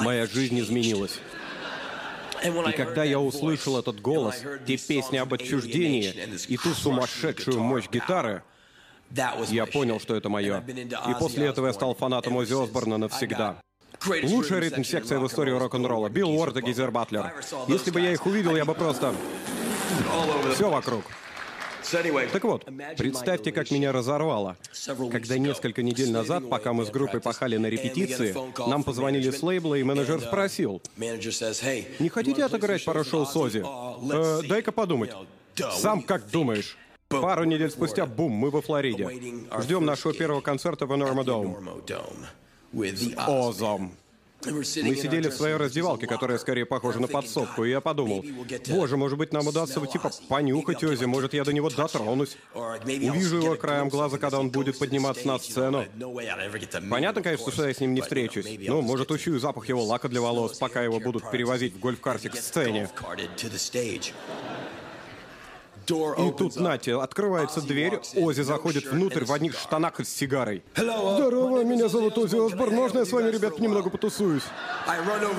[0.04, 1.18] моя жизнь изменилась.
[2.44, 6.14] И когда я услышал этот голос, те песни об отчуждении
[6.46, 8.44] и ту сумасшедшую мощь гитары,
[9.48, 10.60] я понял, что это мое.
[10.60, 13.56] И после этого я стал фанатом Оззи Осборна навсегда.
[14.24, 16.08] Лучшая ритм-секция в истории рок-н-ролла.
[16.08, 17.32] Билл Уорд и Гизер Батлер.
[17.68, 19.14] Если бы я их увидел, я бы просто...
[20.54, 21.04] Все вокруг.
[22.32, 22.64] Так вот,
[22.96, 24.56] представьте, как меня разорвало.
[25.10, 28.34] Когда несколько недель назад, пока мы с группой пахали на репетиции,
[28.68, 33.64] нам позвонили с лейбла, и менеджер спросил, «Не хотите отыграть пару шоу с Ози?
[33.64, 35.10] Э, дай-ка подумать.
[35.72, 36.76] Сам как думаешь?»
[37.20, 39.08] Пару недель спустя, бум, мы во Флориде.
[39.60, 41.24] Ждем нашего первого концерта в Норма
[43.26, 43.92] Озом.
[44.44, 48.24] Мы сидели в своей раздевалке, которая скорее похожа на подсобку, и я подумал,
[48.68, 52.36] боже, может быть, нам удастся типа понюхать Ози, может, я до него дотронусь.
[52.54, 55.84] Увижу его краем глаза, когда он будет подниматься на сцену.
[56.90, 58.46] Понятно, конечно, что я с ним не встречусь.
[58.66, 62.36] Ну, может, учую запах его лака для волос, пока его будут перевозить в гольф-карте к
[62.36, 62.88] сцене.
[65.88, 70.62] И тут, Нате, открывается дверь, Ози заходит внутрь в одних штанах с сигарой.
[70.76, 74.44] Здорово, меня зовут Ози Осборн, можно я с вами, ребят, немного потусуюсь?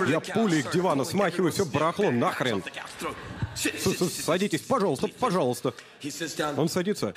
[0.07, 2.63] Я пулей к дивану смахиваю все барахло нахрен.
[3.55, 5.73] Садитесь, пожалуйста, пожалуйста.
[6.57, 7.13] Он садится.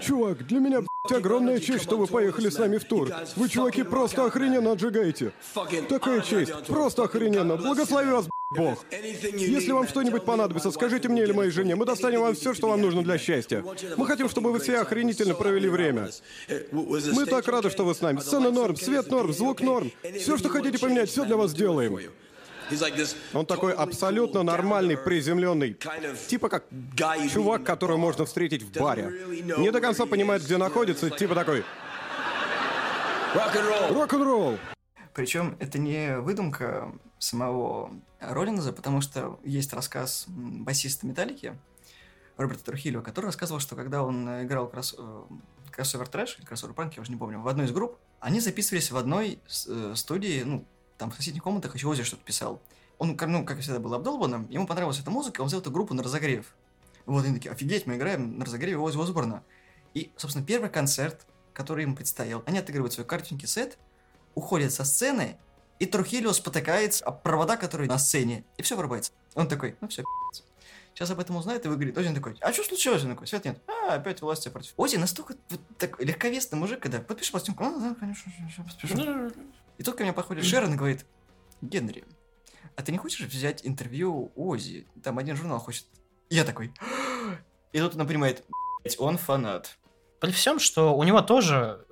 [0.00, 3.10] Чувак, для меня Огромная честь, что вы поехали с нами в тур.
[3.36, 5.32] Вы, чуваки, просто охрененно отжигаете.
[5.86, 6.50] Такая честь.
[6.66, 7.56] Просто охрененно.
[7.56, 8.86] Благослови вас, Бог.
[8.90, 11.74] Если вам что-нибудь понадобится, скажите мне или моей жене.
[11.74, 13.62] Мы достанем вам все, что вам нужно для счастья.
[13.98, 16.08] Мы хотим, чтобы вы все охренительно провели время.
[16.72, 18.20] Мы так рады, что вы с нами.
[18.20, 19.92] Сцена норм, свет норм, звук норм.
[20.18, 21.98] Все, что хотите поменять, все для вас сделаем.
[23.32, 25.76] Он такой абсолютно нормальный, приземленный.
[26.28, 26.64] Типа как
[27.32, 29.10] чувак, которого можно встретить в баре.
[29.58, 31.64] Не до конца понимает, где находится, типа такой...
[33.90, 34.58] Рок-н-ролл!
[35.12, 41.56] Причем это не выдумка самого Роллинза, потому что есть рассказ басиста Металлики,
[42.36, 44.96] Роберта Трухильо, который рассказывал, что когда он играл кросс...
[45.70, 48.90] кроссовер трэш или кроссовер панк, я уже не помню, в одной из групп, они записывались
[48.90, 50.64] в одной э, студии, ну,
[50.98, 52.60] там в соседних комнатах еще Ози что-то писал.
[52.98, 56.02] Он, ну, как всегда, был обдолбанным, ему понравилась эта музыка, он взял эту группу на
[56.02, 56.54] разогрев.
[57.06, 59.42] Вот они такие, офигеть, мы играем на разогреве Ози Осборна.
[59.94, 63.78] И, собственно, первый концерт, который им предстоял, они отыгрывают свой картинки сет,
[64.34, 65.36] уходят со сцены,
[65.80, 69.12] и Трухилио спотыкается об провода, которые на сцене, и все вырубается.
[69.34, 70.04] Он такой, ну все,
[70.94, 71.98] Сейчас об этом узнает и выиграет.
[71.98, 73.02] Ози такой, а что случилось?
[73.02, 73.58] Он такой, свет нет.
[73.66, 74.74] А, опять власти против.
[74.76, 79.32] Ози настолько вот, так, легковесный мужик, когда подпишешь пластинку, а, да, конечно, подпишу.
[79.78, 81.04] И тут ко мне подходит Шерон и говорит,
[81.60, 82.04] Генри,
[82.76, 84.86] а ты не хочешь взять интервью Ози?
[85.02, 85.84] Там один журнал хочет.
[86.30, 86.72] я такой,
[87.72, 88.44] и тут она понимает,
[88.98, 89.76] он фанат.
[90.20, 91.84] При всем, что у него тоже,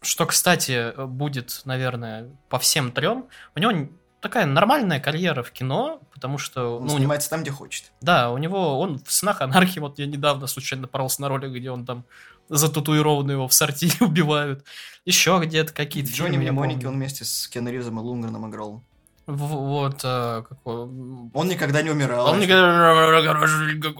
[0.00, 3.88] что, кстати, будет, наверное, по всем трем, у него
[4.20, 6.78] такая нормальная карьера в кино, потому что...
[6.78, 7.92] Он ну, снимается там, где хочет.
[8.00, 11.70] Да, у него, он в «Снах анархии», вот я недавно случайно поролся на ролик, где
[11.70, 12.04] он там
[12.48, 14.64] зататуированные его в сортире убивают.
[15.04, 18.82] Еще где-то какие-то Джонни Мнемоники он вместе с Ривзом и Лунгреном играл.
[19.26, 20.74] Вот, а, какой...
[20.74, 22.28] Он никогда не умирал.
[22.28, 23.20] Он никогда...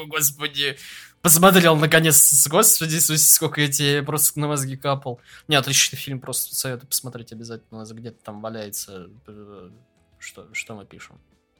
[0.06, 0.78] Господи.
[1.20, 5.20] Посмотрел, наконец, господи, сколько я тебе просто на мозги капал.
[5.48, 7.84] Не, отличный фильм, просто советую посмотреть обязательно.
[7.84, 9.08] Где-то там валяется.
[9.26, 9.70] Э,
[10.18, 11.18] что, что мы пишем?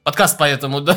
[0.09, 0.97] Подкаст поэтому, да?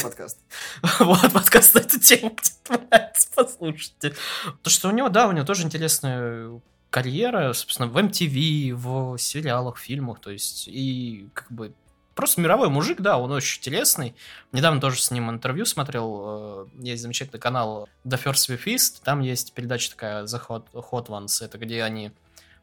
[0.00, 0.38] подкаст.
[1.00, 2.36] Вот, подкаст на эту тему
[2.68, 4.14] нравится, послушайте.
[4.62, 9.76] То, что у него, да, у него тоже интересная карьера, собственно, в MTV, в сериалах,
[9.76, 11.72] фильмах, то есть, и как бы
[12.14, 14.14] просто мировой мужик, да, он очень интересный.
[14.52, 16.22] Недавно тоже с ним интервью смотрел.
[16.24, 19.00] Э, есть замечательный канал The First We Feast.
[19.02, 21.44] Там есть передача такая The Hot, Hot Ones.
[21.44, 22.12] Это где они...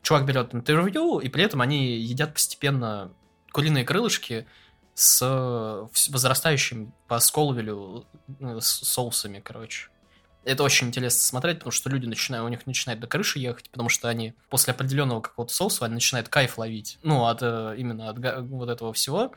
[0.04, 3.12] Чувак берет интервью, и при этом они едят постепенно
[3.52, 4.48] куриные крылышки
[5.00, 8.06] с возрастающим по Сколвилю
[8.42, 9.88] э, соусами, короче.
[10.44, 13.88] Это очень интересно смотреть, потому что люди начинают, у них начинает до крыши ехать, потому
[13.88, 17.00] что они после определенного какого-то соуса они начинают кайф ловить.
[17.02, 19.34] Ну, от э, именно от вот этого всего.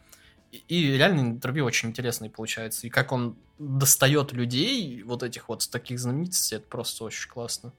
[0.51, 2.89] И реально интервью очень интересное получается.
[2.89, 7.73] И как он достает людей, вот этих вот таких знаменитостей, это просто очень классно.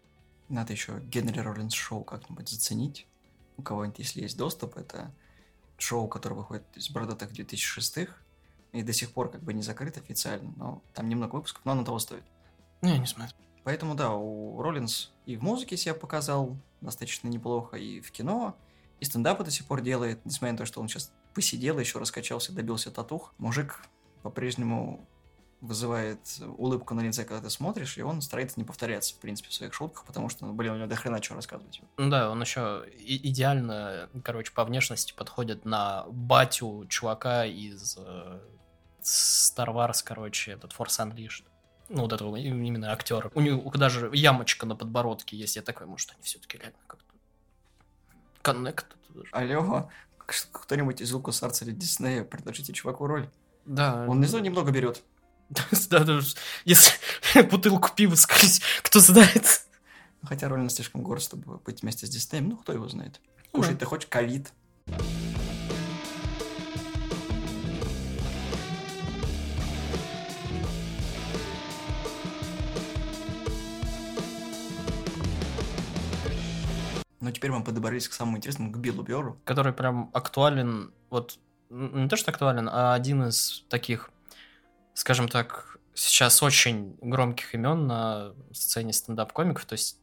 [0.47, 3.07] Надо еще Генри Роллинс шоу как-нибудь заценить.
[3.57, 5.11] У кого-нибудь, если есть доступ, это
[5.83, 8.13] шоу, которое выходит из бородатых 2006-х,
[8.71, 11.83] и до сих пор как бы не закрыт официально, но там немного выпусков, но оно
[11.83, 12.23] того стоит.
[12.81, 13.35] Не, не смотрю.
[13.63, 18.57] Поэтому, да, у Роллинс и в музыке себя показал достаточно неплохо, и в кино,
[18.99, 22.53] и стендапы до сих пор делает, несмотря на то, что он сейчас посидел, еще раскачался,
[22.53, 23.33] добился татух.
[23.37, 23.79] Мужик
[24.21, 25.05] по-прежнему
[25.63, 26.19] вызывает
[26.57, 29.73] улыбку на лице, когда ты смотришь, и он старается не повторяться, в принципе, в своих
[29.73, 31.81] шутках, потому что, ну, блин, у него до хрена что рассказывать.
[31.97, 38.39] Ну да, он еще идеально, короче, по внешности подходит на батю чувака из э,
[39.01, 41.45] Star Wars, короче, этот Force Unleashed.
[41.87, 43.31] Ну, вот этого именно актера.
[43.33, 45.55] У него даже ямочка на подбородке есть.
[45.55, 47.13] Я такой, может, они все-таки реально как-то
[48.41, 48.87] коннект.
[49.31, 49.89] Алло,
[50.51, 53.29] кто-нибудь из Лукас Арца или Диснея, предложите чуваку роль.
[53.65, 54.05] Да.
[54.07, 55.03] Он внизу немного берет.
[56.65, 59.65] Если бутылку пива скрыть, кто знает.
[60.23, 62.49] Хотя Роллин слишком горд, чтобы быть вместе с Диснеем.
[62.49, 63.19] Ну, кто его знает.
[63.51, 64.51] Кушать ты хочешь ковид.
[77.19, 79.39] Но теперь мы подобрались к самому интересному, к Биллу Бёру.
[79.45, 81.39] Который прям актуален, вот,
[81.69, 84.09] не то что актуален, а один из таких
[84.93, 89.65] скажем так, сейчас очень громких имен на сцене стендап-комиков.
[89.65, 89.97] То есть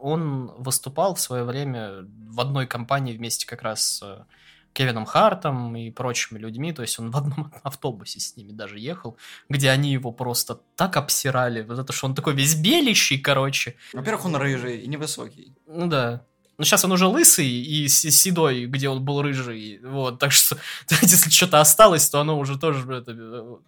[0.00, 4.26] он выступал в свое время в одной компании вместе как раз с
[4.74, 9.16] Кевином Хартом и прочими людьми, то есть он в одном автобусе с ними даже ехал,
[9.48, 13.76] где они его просто так обсирали, вот это что он такой весь белищий, короче.
[13.92, 15.54] Во-первых, он рыжий и невысокий.
[15.66, 16.26] Ну да.
[16.58, 20.58] Но сейчас он уже лысый и седой, где он был рыжий, вот, так что
[21.00, 23.60] если что-то осталось, то оно уже тоже это,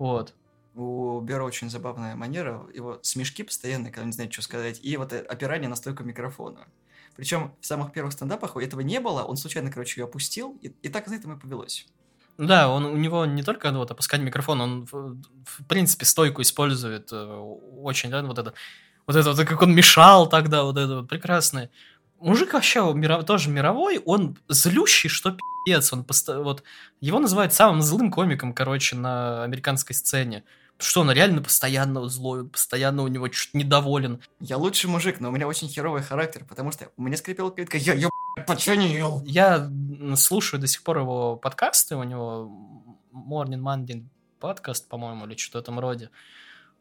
[0.00, 0.34] вот.
[0.74, 4.96] У Бера очень забавная манера, его смешки постоянные, когда он не знает, что сказать, и
[4.96, 6.66] вот опирание на стойку микрофона.
[7.16, 10.88] Причем в самых первых стендапах этого не было, он случайно, короче, ее опустил, и, и
[10.88, 11.86] так на этом и повелось.
[12.38, 16.40] Да, он, у него не только ну, вот, опускать микрофон, он в, в принципе стойку
[16.40, 17.16] использует э,
[17.82, 18.54] очень, да, вот это,
[19.06, 21.70] вот это вот, как он мешал тогда, вот это вот прекрасное.
[22.20, 26.42] Мужик вообще миров, тоже мировой, он злющий, что пи***ц, он поsto...
[26.42, 26.62] вот,
[27.00, 30.44] его называют самым злым комиком, короче, на американской сцене
[30.82, 34.20] что он реально постоянно злой, постоянно у него чуть недоволен.
[34.40, 37.76] Я лучший мужик, но у меня очень херовый характер, потому что у меня скрипела клетка,
[37.76, 37.94] я,
[38.76, 39.22] не ел?
[39.24, 39.70] Я
[40.16, 42.50] слушаю до сих пор его подкасты, у него
[43.12, 44.04] Morning Monday
[44.38, 46.10] подкаст, по-моему, или что-то в этом роде.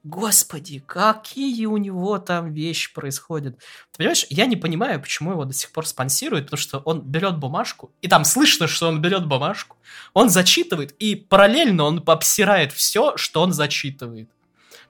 [0.03, 3.57] Господи, какие у него там вещи происходят.
[3.91, 7.37] Ты понимаешь, я не понимаю, почему его до сих пор спонсируют, потому что он берет
[7.37, 9.75] бумажку, и там слышно, что он берет бумажку,
[10.13, 14.29] он зачитывает, и параллельно он обсирает все, что он зачитывает.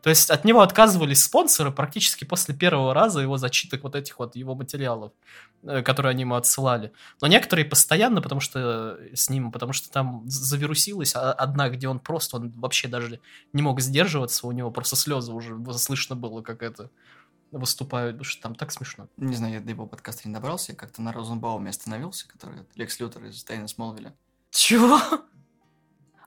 [0.02, 4.36] То есть от него отказывались спонсоры практически после первого раза его зачиток вот этих вот
[4.36, 5.12] его материалов,
[5.64, 6.94] э, которые они ему отсылали.
[7.22, 12.00] Но некоторые постоянно, потому что э, с ним, потому что там завирусилась одна, где он
[12.00, 13.20] просто, он вообще даже
[13.52, 16.90] не мог сдерживаться, у него просто слезы уже слышно было, как это
[17.52, 19.08] выступают, потому что там так смешно.
[19.18, 23.00] Не знаю, я до его подкаста не добрался, я как-то на Розенбауме остановился, который Лекс
[23.00, 24.14] Лютер из Тайны Смолвиля.
[24.52, 25.00] Чего?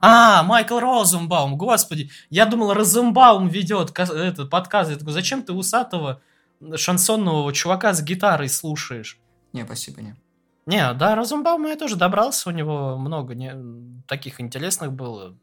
[0.05, 2.11] А, Майкл Розенбаум, господи.
[2.29, 4.91] Я думал, Розенбаум ведет этот подкаст.
[4.91, 6.21] Я такой, зачем ты усатого
[6.75, 9.17] шансонного чувака с гитарой слушаешь?
[9.53, 10.17] Не, спасибо, не.
[10.65, 13.55] Не, да, Розенбаума я тоже добрался, у него много не,
[14.05, 15.37] таких интересных было.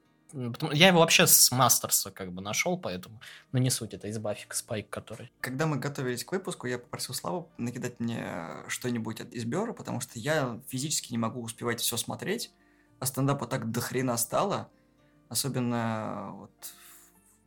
[0.73, 3.18] Я его вообще с Мастерса как бы нашел, поэтому,
[3.53, 5.33] но не суть, это из Баффика Спайк, который.
[5.40, 8.27] Когда мы готовились к выпуску, я попросил Славу накидать мне
[8.68, 12.51] что-нибудь из Бера, потому что я физически не могу успевать все смотреть
[13.01, 14.71] а стендапа так дохрена стало,
[15.29, 16.75] особенно вот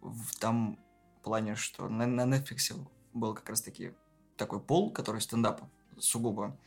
[0.02, 0.80] в, в том
[1.24, 2.76] плане, что на, на Netflix
[3.14, 3.94] был как раз-таки
[4.36, 5.62] такой пол, который стендап
[6.00, 6.58] сугубо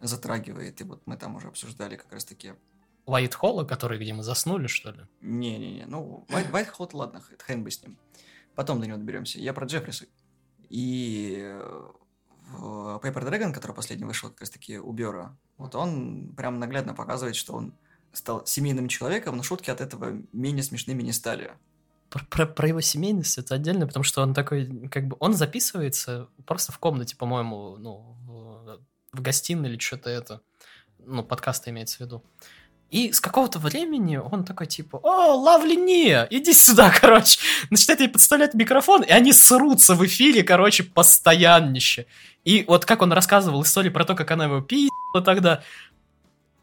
[0.00, 2.54] затрагивает, и вот мы там уже обсуждали как раз-таки...
[3.06, 5.06] White Hall, который, где мы заснули, что ли?
[5.22, 7.98] Не-не-не, ну, White, Hall, ладно, хрен бы с ним.
[8.54, 9.38] Потом до него доберемся.
[9.38, 10.04] Я про Джеффриса.
[10.68, 11.58] И
[12.50, 17.36] в Paper Dragon, который последний вышел как раз-таки у Бера, вот он прям наглядно показывает,
[17.36, 17.74] что он
[18.12, 21.50] стал семейным человеком, но шутки от этого менее смешными не стали.
[22.10, 26.28] Про, про, про его семейность это отдельно, потому что он такой, как бы, он записывается
[26.46, 28.80] просто в комнате, по-моему, ну, в,
[29.12, 30.40] в гостиной или что-то это,
[30.98, 32.24] ну, подкаст имеется в виду.
[32.90, 37.38] И с какого-то времени он такой, типа, о, Лавли не, иди сюда, короче.
[37.70, 42.06] Начинает ей подставлять микрофон, и они срутся в эфире, короче, постояннище.
[42.44, 45.62] И вот как он рассказывал историю про то, как она его пи***la тогда,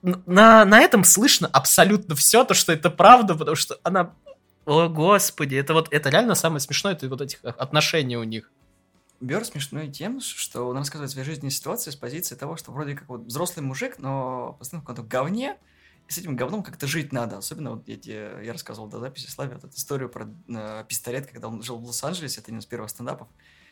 [0.06, 4.14] на, на этом слышно абсолютно все, то, что это правда, потому что она...
[4.66, 8.52] О, господи, это вот, это реально самое смешное, это вот этих отношений у них.
[9.20, 13.08] Бер смешной тем, что он рассказывает своей жизненной ситуации с позиции того, что вроде как
[13.08, 15.58] вот взрослый мужик, но постоянно в каком-то говне,
[16.08, 17.38] и с этим говном как-то жить надо.
[17.38, 21.28] Особенно вот я, тебе, я рассказывал до записи Славе вот эту историю про э, пистолет,
[21.28, 23.28] когда он жил в Лос-Анджелесе, это один из первых стендапов.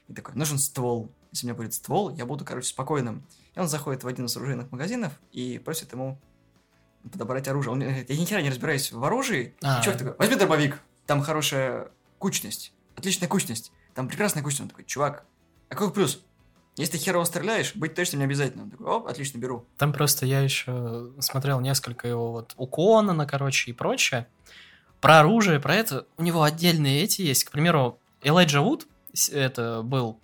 [0.08, 1.12] И такой, нужен ствол.
[1.32, 3.24] Если у меня будет ствол, я буду, короче, спокойным.
[3.56, 6.20] И он заходит в один из оружейных магазинов и просит ему
[7.12, 7.74] подобрать оружие.
[7.74, 9.56] Он говорит, я ни хера не разбираюсь в оружии.
[9.64, 14.62] А, и чувак такой, возьми дробовик, там хорошая кучность, отличная кучность, там прекрасная кучность.
[14.62, 15.26] Он такой, чувак,
[15.70, 16.24] а какой плюс?
[16.76, 18.64] Если ты херово стреляешь, быть точно не обязательно.
[18.64, 19.66] Он такой, о, отлично, беру.
[19.78, 24.28] Там просто я еще смотрел несколько его вот у Конана, короче, и прочее.
[25.00, 26.08] Про оружие, про это.
[26.18, 27.44] У него отдельные эти есть.
[27.44, 28.88] К примеру, Элайджа Вуд,
[29.32, 30.20] это был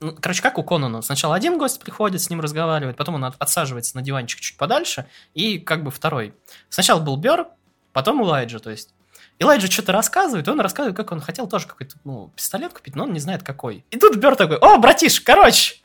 [0.00, 1.00] ну, короче, как у Конана.
[1.00, 5.58] Сначала один гость приходит, с ним разговаривает, потом он отсаживается на диванчик чуть подальше, и
[5.58, 6.34] как бы второй.
[6.68, 7.46] Сначала был Бер,
[7.92, 8.94] потом Элайджа, то есть.
[9.38, 13.04] Элайджа что-то рассказывает, и он рассказывает, как он хотел тоже какой-то, ну, пистолет купить, но
[13.04, 13.84] он не знает какой.
[13.90, 15.76] И тут Бер такой, о, братиш, короче,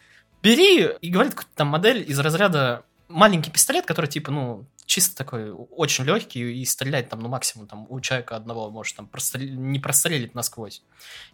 [0.43, 5.51] бери, и говорит какую-то там модель из разряда маленький пистолет, который типа, ну, чисто такой
[5.51, 9.47] очень легкий и стрелять там, ну, максимум там у человека одного может там прострел...
[9.47, 10.81] не прострелить насквозь.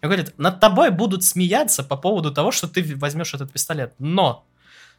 [0.01, 3.93] И говорит, над тобой будут смеяться по поводу того, что ты возьмешь этот пистолет.
[3.97, 4.45] Но,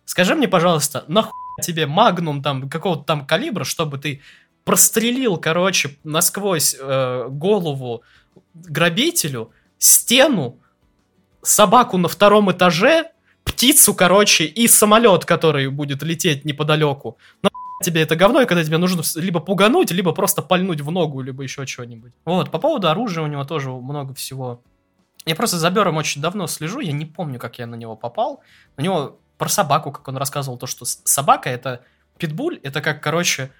[0.06, 4.22] скажи мне, пожалуйста, нахуй тебе магнум там какого-то там калибра, чтобы ты
[4.64, 8.04] прострелил, короче, насквозь э, голову
[8.54, 10.58] грабителю, стену,
[11.42, 13.10] собаку на втором этаже,
[13.44, 17.18] птицу, короче, и самолет, который будет лететь неподалеку.
[17.42, 17.50] Но
[17.82, 21.42] тебе это говно, и когда тебе нужно либо пугануть, либо просто пальнуть в ногу, либо
[21.42, 22.12] еще что-нибудь.
[22.24, 24.62] Вот, по поводу оружия у него тоже много всего.
[25.24, 28.40] Я просто за Бером очень давно слежу, я не помню, как я на него попал.
[28.76, 31.82] У него про собаку, как он рассказывал, то, что собака это
[32.16, 33.50] питбуль, это как, короче,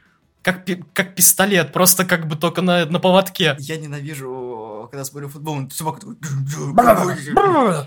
[0.43, 3.57] как, как пистолет, просто как бы только на, на поводке.
[3.59, 6.17] Я ненавижу, когда смотрю футбол, собака такой...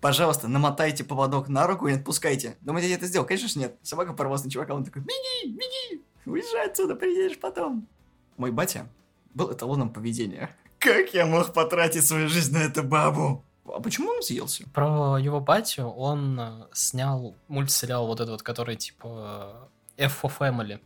[0.00, 2.56] Пожалуйста, намотайте поводок на руку и отпускайте.
[2.60, 3.26] Думаете, я это сделал?
[3.26, 3.76] Конечно же нет.
[3.82, 7.88] Собака порвалась на чувака, он такой, беги, беги, уезжай отсюда, приедешь потом.
[8.36, 8.88] Мой батя
[9.34, 10.50] был эталоном поведения.
[10.78, 13.42] Как я мог потратить свою жизнь на эту бабу?
[13.64, 14.64] А почему он съелся?
[14.72, 20.80] Про его батю он э, снял мультсериал вот этот вот, который типа F for Family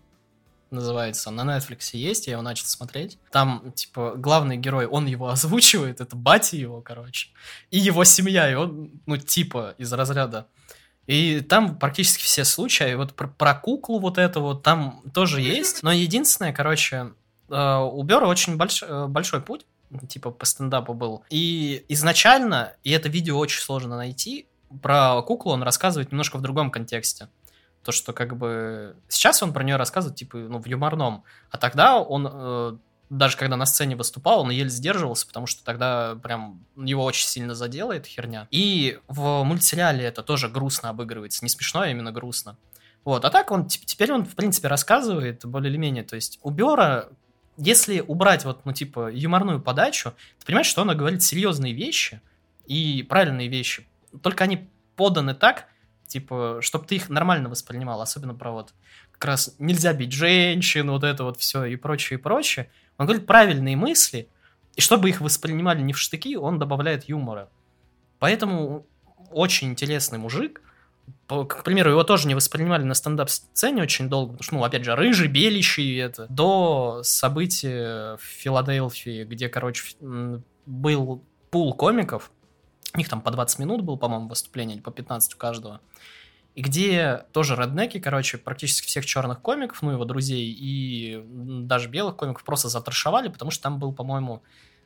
[0.71, 1.31] называется.
[1.31, 3.18] На Netflix есть, я его начал смотреть.
[3.31, 7.29] Там, типа, главный герой, он его озвучивает, это батя его, короче.
[7.71, 10.47] И его семья, и он, ну, типа, из разряда.
[11.07, 15.83] И там практически все случаи, вот про, про куклу вот это вот, там тоже есть.
[15.83, 17.12] Но единственное, короче,
[17.49, 19.66] э, у Бера очень больш, э, большой путь,
[20.09, 21.25] типа, по стендапу был.
[21.31, 24.47] И изначально, и это видео очень сложно найти,
[24.83, 27.29] про куклу он рассказывает немножко в другом контексте.
[27.85, 31.24] То, что как бы сейчас он про нее рассказывает, типа, ну, в юморном.
[31.51, 32.76] А тогда он, э,
[33.09, 37.55] даже когда на сцене выступал, он еле сдерживался, потому что тогда прям его очень сильно
[37.55, 38.47] задела эта херня.
[38.51, 41.45] И в мультсериале это тоже грустно обыгрывается.
[41.45, 42.57] Не смешно, а именно грустно.
[43.05, 46.05] Вот, а так он, теперь он, в принципе, рассказывает более или менее.
[46.05, 47.09] То есть у Бера,
[47.57, 52.20] если убрать вот, ну, типа, юморную подачу, ты понимаешь, что он говорит серьезные вещи
[52.66, 53.87] и правильные вещи.
[54.22, 55.66] Только они поданы так,
[56.11, 58.75] типа, чтобы ты их нормально воспринимал, особенно про вот
[59.13, 62.71] как раз нельзя бить женщин, вот это вот все и прочее, и прочее.
[62.99, 64.29] Он говорит правильные мысли,
[64.77, 67.49] и чтобы их воспринимали не в штыки, он добавляет юмора.
[68.19, 68.87] Поэтому
[69.31, 70.61] очень интересный мужик.
[71.27, 74.95] К примеру, его тоже не воспринимали на стендап-сцене очень долго, потому что, ну, опять же,
[74.95, 79.97] рыжий, белищий, это, до события в Филадельфии, где, короче,
[80.67, 82.31] был пул комиков,
[82.95, 85.80] у них там по 20 минут был, по-моему, выступление, или по 15 у каждого.
[86.55, 92.16] И где тоже реднеки, короче, практически всех черных комиков, ну, его друзей, и даже белых
[92.16, 94.43] комиков просто затрошевали, потому что там был, по-моему,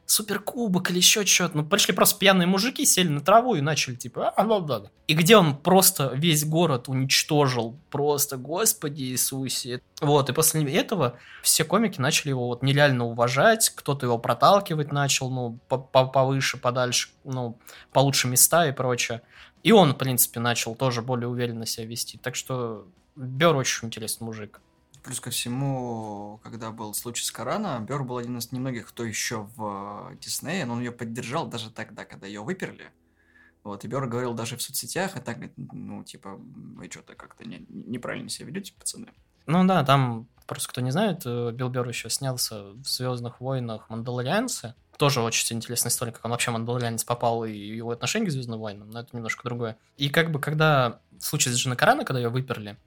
[0.06, 1.56] суперкубок или еще что-то.
[1.58, 4.30] Ну, пришли просто пьяные мужики, сели на траву и начали типа...
[4.30, 4.90] А, да, да.
[5.06, 7.78] И где он просто весь город уничтожил.
[7.90, 9.80] Просто, господи Иисусе.
[10.00, 15.30] Вот, и после этого все комики начали его вот нереально уважать, кто-то его проталкивать начал,
[15.30, 17.58] ну, повыше, подальше, ну,
[17.92, 19.22] получше места и прочее.
[19.62, 22.18] И он, в принципе, начал тоже более уверенно себя вести.
[22.18, 22.86] Так что
[23.16, 24.60] Бер очень интересный мужик.
[25.04, 29.46] Плюс ко всему, когда был случай с Корана, Бер был один из немногих, кто еще
[29.54, 32.90] в э, Диснее, но он ее поддержал даже тогда, когда ее выперли.
[33.64, 37.66] Вот, и Бер говорил даже в соцсетях, и так, ну, типа, вы что-то как-то не,
[37.68, 39.08] неправильно себя ведете, пацаны.
[39.44, 43.90] Ну да, там, просто кто не знает, э, Билл Бер еще снялся в «Звездных войнах»
[43.90, 44.74] Мандалорианцы.
[44.96, 48.88] Тоже очень интересная история, как он вообще Мандалорианец попал и его отношение к Звездным войнам,
[48.88, 49.76] но это немножко другое.
[49.98, 52.78] И как бы когда случай с Джина Карана, когда ее выперли,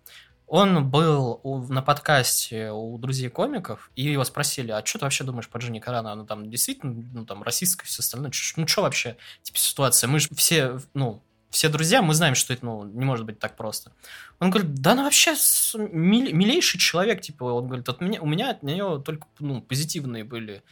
[0.48, 5.26] он был у, на подкасте у друзей комиков, и его спросили, а что ты вообще
[5.26, 6.14] думаешь по Джинни Карана?
[6.14, 8.32] Она там действительно, ну, там, расистская, все остальное.
[8.56, 10.08] Ну, что вообще, типа, ситуация?
[10.08, 13.58] Мы же все, ну, все друзья, мы знаем, что это, ну, не может быть так
[13.58, 13.92] просто.
[14.40, 15.34] Он говорит, да она вообще
[15.76, 20.24] мил, милейший человек, типа, он говорит, от меня, у меня от нее только, ну, позитивные
[20.24, 20.64] были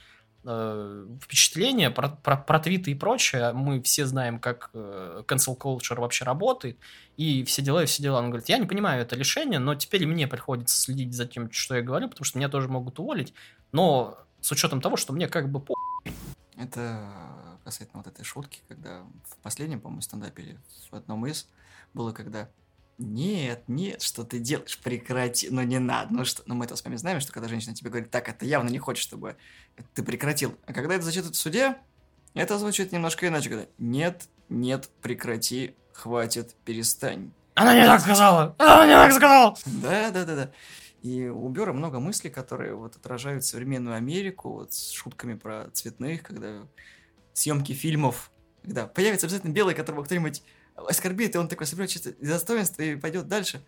[0.46, 3.52] э, впечатления про, про, про твиты и прочее.
[3.54, 6.78] Мы все знаем, как э, cancel culture вообще работает,
[7.18, 8.20] и все дела, и все дела.
[8.20, 11.76] Он говорит, я не понимаю это решение, но теперь мне приходится следить за тем, что
[11.76, 13.34] я говорю, потому что меня тоже могут уволить,
[13.72, 15.74] но с учетом того, что мне как бы по...
[16.58, 17.12] Это
[17.64, 20.60] касательно вот этой шутки, когда в последнем, по-моему, стендапе
[20.92, 21.50] в одном из
[21.94, 22.50] было, когда
[22.98, 26.84] нет, нет, что ты делаешь, прекрати, но не надо, ну что, ну мы это с
[26.84, 29.36] вами знаем, что когда женщина тебе говорит, так, это явно не хочет, чтобы
[29.94, 31.78] ты прекратил, а когда это зачитывают в суде,
[32.34, 37.32] это звучит немножко иначе, когда нет, нет, прекрати, хватит, перестань.
[37.56, 39.58] Она не так сказала, она не так сказала.
[39.66, 40.52] Да, да, да, да.
[41.02, 46.24] И у Бера много мыслей, которые вот отражают современную Америку, вот с шутками про цветных,
[46.24, 46.64] когда
[47.34, 48.32] съемки фильмов,
[48.64, 50.42] когда появится обязательно белый, которого кто-нибудь
[50.76, 53.66] оскорбит, и он такой соберет чисто достоинство и пойдет дальше.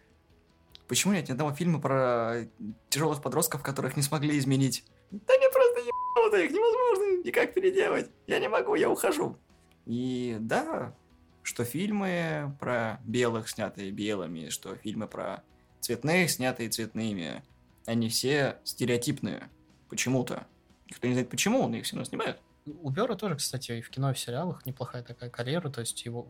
[0.88, 2.48] Почему нет ни одного фильма про
[2.90, 4.86] тяжелых подростков, которых не смогли изменить?
[5.12, 8.10] Да не просто ебануто, их невозможно никак переделать.
[8.26, 9.38] Я не могу, я ухожу.
[9.86, 10.96] И да,
[11.44, 15.44] что фильмы про белых, снятые белыми, что фильмы про
[15.82, 17.44] цветных, снятые цветными,
[17.86, 19.50] они все стереотипные.
[19.90, 20.48] Почему-то.
[20.90, 22.42] Никто не знает почему, но их все равно снимают.
[22.66, 26.04] У Бера тоже, кстати, и в кино, и в сериалах неплохая такая карьера, то есть
[26.04, 26.28] его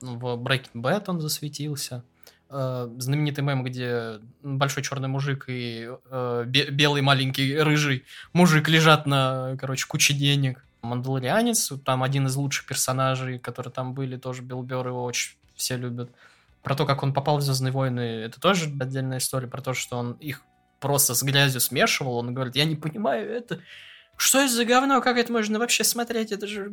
[0.00, 2.04] в Breaking Bad он засветился.
[2.50, 9.56] Э, знаменитый мем, где большой черный мужик и э, белый маленький рыжий мужик лежат на,
[9.58, 10.64] короче, куче денег.
[10.82, 15.76] Мандалорианец, там один из лучших персонажей, которые там были, тоже Билл Бер, его очень все
[15.76, 16.10] любят.
[16.62, 19.96] Про то, как он попал в Звездные войны, это тоже отдельная история, про то, что
[19.96, 20.42] он их
[20.80, 22.18] просто с грязью смешивал.
[22.18, 23.60] Он говорит, я не понимаю это.
[24.16, 25.00] Что это за говно?
[25.00, 26.32] Как это можно вообще смотреть?
[26.32, 26.70] Это же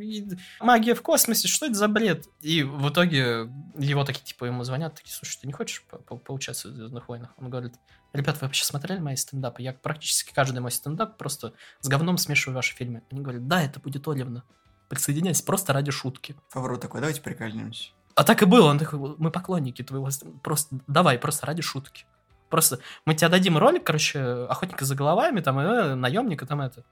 [0.59, 1.47] магия в космосе.
[1.47, 2.25] Что это за бред?
[2.41, 6.17] И в итоге его такие, типа, ему звонят, такие, слушай, ты не хочешь по -по
[6.17, 7.29] поучаствовать в «Звездных войнах»?
[7.37, 7.73] Он говорит,
[8.13, 9.61] ребят, вы вообще смотрели мои стендапы?
[9.63, 13.01] Я практически каждый мой стендап просто с говном смешиваю ваши фильмы.
[13.11, 14.43] Они говорят, да, это будет Оливна.
[14.89, 16.35] Присоединяйся просто ради шутки.
[16.49, 17.91] Фавору такой, давайте прикольнемся.
[18.15, 18.69] А так и было.
[18.69, 20.09] Он такой, мы поклонники твоего...
[20.43, 22.05] Просто давай, просто ради шутки.
[22.51, 26.83] Просто мы тебе дадим ролик, короче, охотника за головами, там, э, наемника, там это.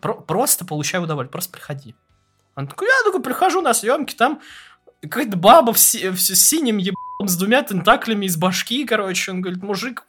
[0.00, 1.94] Про просто получай удовольствие, просто приходи.
[2.54, 4.40] Он такой, я такой прихожу на съемки, там
[5.02, 9.32] какая-то баба в, си в синем ебаном с двумя тентаклями из башки, короче.
[9.32, 10.06] Он говорит, мужик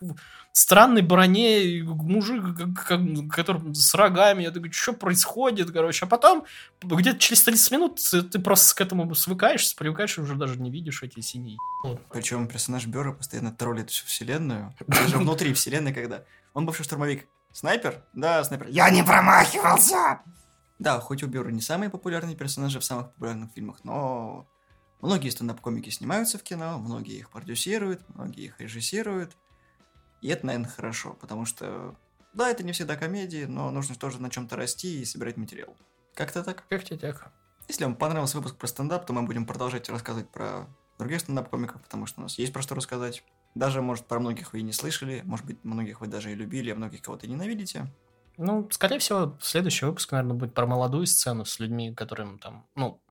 [0.52, 2.44] странной броне, мужик,
[3.34, 4.44] который с рогами.
[4.44, 6.06] Я такой, что происходит, короче.
[6.06, 6.46] А потом,
[6.82, 8.00] где-то через 30 минут
[8.32, 11.58] ты просто к этому свыкаешься, привыкаешь, и уже даже не видишь эти синие
[12.12, 14.76] Причем персонаж Бера постоянно троллит всю вселенную.
[14.88, 16.24] Даже внутри вселенной, когда...
[16.54, 17.28] Он бывший штурмовик.
[17.54, 18.04] Снайпер?
[18.14, 18.68] Да, снайпер.
[18.68, 20.20] Я не промахивался!
[20.80, 24.48] Да, хоть у Бюра не самые популярные персонажи в самых популярных фильмах, но
[25.00, 29.38] многие стендап-комики снимаются в кино, многие их продюсируют, многие их режиссируют.
[30.22, 31.96] И это, наверное, хорошо, потому что,
[32.34, 35.76] да, это не всегда комедии, но нужно тоже на чем-то расти и собирать материал.
[36.14, 36.64] Как-то так?
[36.70, 37.32] Как тебе так?
[37.68, 40.68] Если вам понравился выпуск про стендап, то мы будем продолжать рассказывать про
[41.00, 43.24] других стендап-комиков, потому что у нас есть про что рассказать.
[43.56, 46.70] Даже, может, про многих вы и не слышали, может быть, многих вы даже и любили,
[46.70, 47.88] а многих кого-то ненавидите.
[48.38, 53.02] Ну, скорее всего, следующий выпуск, наверное, будет про молодую сцену с людьми, которым там, ну,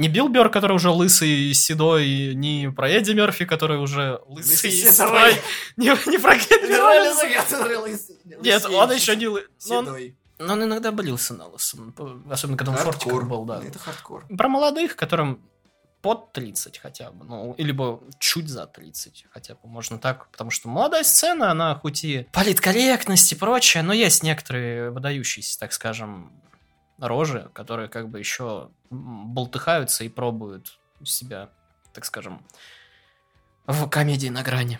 [0.00, 4.70] не Билл Бёрр, который уже лысый и седой, не про Эдди Мерфи, который уже лысый,
[4.70, 5.34] и седой.
[5.76, 8.42] Не, не про Генри.
[8.42, 10.16] Нет, он еще не лысый.
[10.38, 11.94] Но он иногда болился на лысом.
[12.30, 13.62] Особенно, когда он шортиком был, да.
[13.62, 14.26] Это хардкор.
[14.26, 15.42] Про молодых, которым
[16.00, 20.70] под 30 хотя бы, ну, либо чуть за 30 хотя бы, можно так, потому что
[20.70, 26.32] молодая сцена, она хоть и политкорректность и прочее, но есть некоторые выдающиеся, так скажем,
[27.00, 31.50] рожи, которые как бы еще болтыхаются и пробуют себя,
[31.92, 32.44] так скажем,
[33.66, 34.78] в комедии на грани.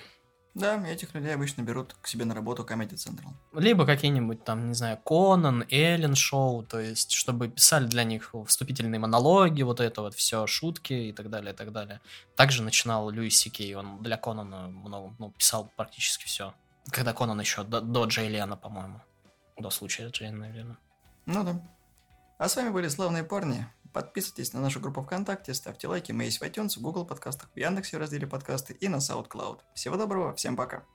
[0.55, 3.33] Да, этих людей обычно берут к себе на работу Comedy Central.
[3.55, 8.99] Либо какие-нибудь там, не знаю, Конан, Эллен шоу, то есть, чтобы писали для них вступительные
[8.99, 12.01] монологи, вот это вот все, шутки и так далее, и так далее.
[12.35, 16.53] Также начинал Льюис Сикей, он для Конана много, ну, писал практически все.
[16.91, 19.01] Когда Конан еще до, до Джей Лена, по-моему.
[19.57, 20.79] До случая Джей Лена.
[21.27, 21.63] Ну да.
[22.41, 23.67] А с вами были славные парни.
[23.93, 27.59] Подписывайтесь на нашу группу ВКонтакте, ставьте лайки, мы есть в iTunes, в Google подкастах, в
[27.59, 29.61] Яндексе в разделе подкасты и на SoundCloud.
[29.75, 30.87] Всего доброго, всем пока.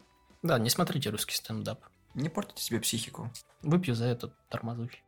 [0.41, 1.85] Да, не смотрите русский стендап.
[2.15, 3.31] Не портите себе психику.
[3.61, 5.03] Выпью за это тормозухи.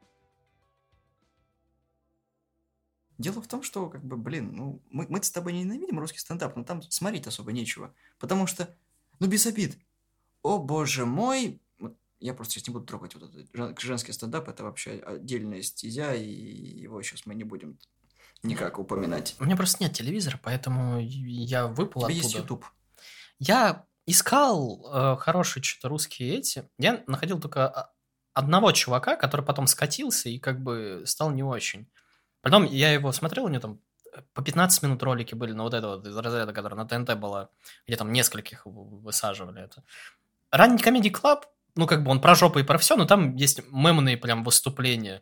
[3.18, 6.20] Дело в том, что, как бы, блин, ну, мы, мы с тобой не ненавидим русский
[6.20, 7.96] стендап, но там смотреть особо нечего.
[8.20, 8.78] Потому что,
[9.18, 9.76] ну, без обид.
[10.44, 11.60] О, боже мой,
[12.20, 16.28] я просто сейчас не буду трогать вот этот женский стендап, это вообще отдельная стезя, и
[16.28, 17.80] его сейчас мы не будем
[18.44, 19.36] никак упоминать.
[19.40, 22.14] У меня просто нет телевизора, поэтому я выпал оттуда.
[22.14, 22.66] есть YouTube.
[23.40, 26.68] Я искал э, хорошие что-то русские эти.
[26.78, 27.92] Я находил только а,
[28.34, 31.90] одного чувака, который потом скатился и как бы стал не очень.
[32.42, 33.82] Потом я его смотрел, у него там
[34.34, 37.50] по 15 минут ролики были на вот это вот из разряда, который на ТНТ было,
[37.86, 39.84] где там нескольких высаживали это.
[40.52, 41.44] Ранний Comedy Club
[41.78, 45.22] ну, как бы он про жопу и про все, но там есть мемные прям выступления.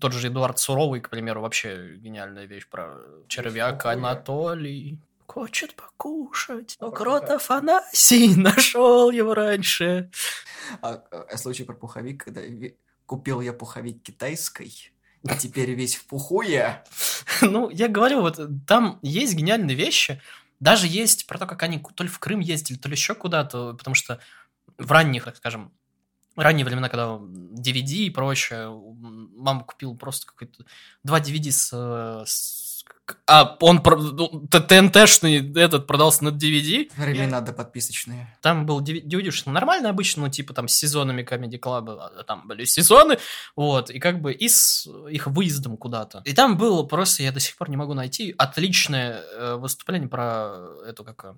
[0.00, 5.00] Тот же Эдуард Суровый, к примеру, вообще гениальная вещь про червяка Анатолий.
[5.26, 10.10] Хочет покушать, но крот Афанасий нашел его раньше.
[10.82, 12.42] А, а случай про пуховик, когда
[13.06, 14.92] купил я пуховик китайской,
[15.22, 16.84] и теперь весь в пуху я.
[17.42, 20.22] Ну, я говорю, вот там есть гениальные вещи.
[20.58, 23.74] Даже есть про то, как они то ли в Крым ездили, то ли еще куда-то,
[23.74, 24.20] потому что
[24.78, 25.72] в ранних, так скажем,
[26.36, 30.64] ранние времена, когда DVD и прочее, мама купила просто какой-то
[31.02, 31.72] два DVD с,
[32.26, 32.66] с
[33.26, 36.90] а он ну, ТНТшный этот продался на DVD.
[36.96, 38.36] Времена до подписочные.
[38.40, 42.46] Там был DVD что нормально обычно, ну, типа там с сезонами Comedy Club, а, там
[42.46, 43.18] были сезоны,
[43.54, 46.22] вот, и как бы и с их выездом куда-то.
[46.24, 50.68] И там было просто, я до сих пор не могу найти, отличное э, выступление про
[50.86, 51.34] эту, как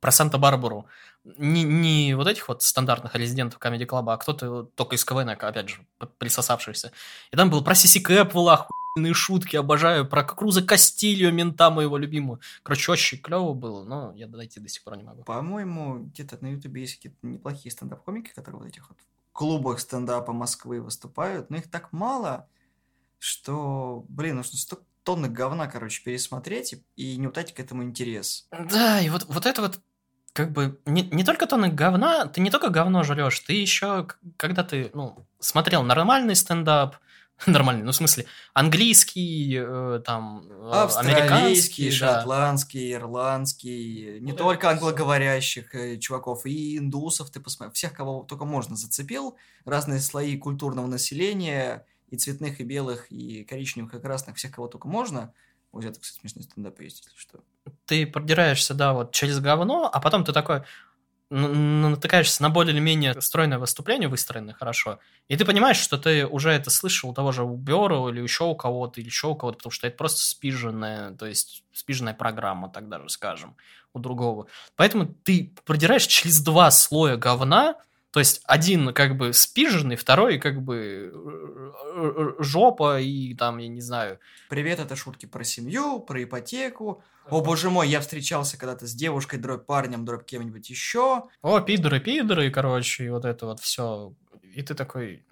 [0.00, 0.86] про Санта-Барбару
[1.24, 5.68] не, не вот этих вот стандартных резидентов Comedy Club, а кто-то только из КВН, опять
[5.68, 5.86] же,
[6.18, 6.92] присосавшийся.
[7.30, 12.40] И там был про Сиси Кэпвелла, охуенные шутки, обожаю, про Круза Кастильо, мента моего любимого.
[12.62, 15.22] Короче, очень клево было, но я дойти до сих пор не могу.
[15.24, 18.98] По-моему, где-то на Ютубе есть какие-то неплохие стендап-комики, которые вот этих вот
[19.32, 22.48] клубах стендапа Москвы выступают, но их так мало,
[23.18, 28.48] что, блин, нужно столько тонны говна, короче, пересмотреть и не утать к этому интерес.
[28.50, 29.80] Да, и вот, вот это вот
[30.32, 34.06] как бы не, не только тонны говна, ты не только говно жрешь, ты еще,
[34.36, 36.96] когда ты, ну, смотрел нормальный стендап,
[37.46, 42.98] нормальный, ну, в смысле, английский, э, там, э, американский, шотландский, да.
[42.98, 49.36] ирландский, не только англоговорящих э, чуваков, и индусов, ты посмотри, всех, кого только можно зацепил,
[49.64, 54.88] разные слои культурного населения, и цветных, и белых, и коричневых, и красных, всех, кого только
[54.88, 55.32] можно.
[55.72, 57.40] Вот это, кстати, смешной стендап есть, если что.
[57.86, 60.62] Ты продираешься, да, вот через говно, а потом ты такой,
[61.30, 64.98] натыкаешься на более или менее стройное выступление, выстроенное хорошо,
[65.28, 68.56] и ты понимаешь, что ты уже это слышал у того же Убера или еще у
[68.56, 72.88] кого-то, или еще у кого-то, потому что это просто спиженная, то есть спиженная программа, так
[72.88, 73.56] даже скажем,
[73.92, 74.48] у другого.
[74.74, 77.76] Поэтому ты продираешь через два слоя говна,
[78.12, 83.68] то есть один как бы спиженный, второй как бы э, э, жопа и там, я
[83.68, 84.18] не знаю.
[84.48, 87.04] Привет, это шутки про семью, про ипотеку.
[87.28, 91.28] О боже мой, я встречался когда-то с девушкой, дробь парнем, дробь кем-нибудь еще.
[91.42, 94.12] О, пидоры, пидоры, короче, и вот это вот все.
[94.42, 95.24] И ты такой,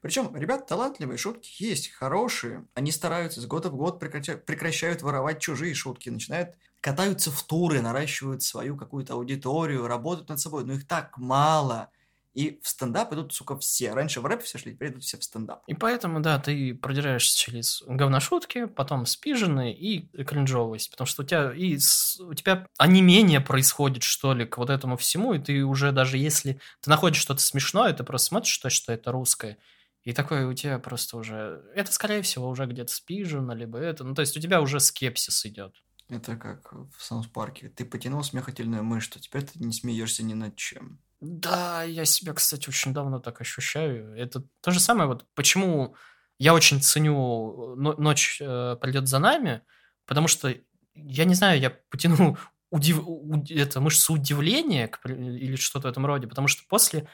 [0.00, 2.66] причем, ребят, талантливые шутки есть, хорошие.
[2.74, 7.80] Они стараются с года в год прекращают, прекращают воровать чужие шутки, начинают катаются в туры,
[7.80, 11.90] наращивают свою какую-то аудиторию, работают над собой, но их так мало.
[12.34, 13.92] И в стендап идут, сука, все.
[13.92, 15.62] Раньше в рэп все шли, теперь идут все в стендап.
[15.66, 20.92] И поэтому, да, ты продираешься через говношутки, потом спиженные и кринжовость.
[20.92, 24.96] Потому что у тебя и с, у тебя онемение происходит, что ли, к вот этому
[24.96, 28.92] всему, и ты уже даже если ты находишь что-то смешное, ты просто смотришь то, что
[28.92, 29.58] это русское,
[30.04, 31.64] и такое у тебя просто уже...
[31.74, 34.04] Это, скорее всего, уже где-то спижено, либо это...
[34.04, 35.74] Ну, то есть у тебя уже скепсис идет.
[36.08, 37.68] Это как в South Park е.
[37.68, 41.00] Ты потянул смехательную мышцу, то теперь ты не смеешься ни над чем.
[41.20, 44.14] Да, я себя, кстати, очень давно так ощущаю.
[44.16, 45.96] Это то же самое, вот почему
[46.38, 49.62] я очень ценю «Ночь э, придет за нами»,
[50.06, 50.54] потому что,
[50.94, 52.38] я не знаю, я потяну
[52.70, 53.02] удив...
[53.50, 57.08] это, мышцу удивления или что-то в этом роде, потому что после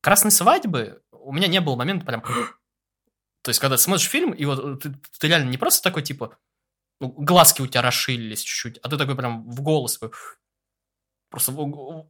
[0.00, 2.22] «Красной свадьбы» у меня не было момента прям...
[3.42, 6.38] То есть, когда смотришь фильм, и вот ты, ты реально не просто такой, типа,
[7.02, 9.98] ну, глазки у тебя расширились чуть-чуть, а ты такой прям в голос,
[11.30, 11.52] просто,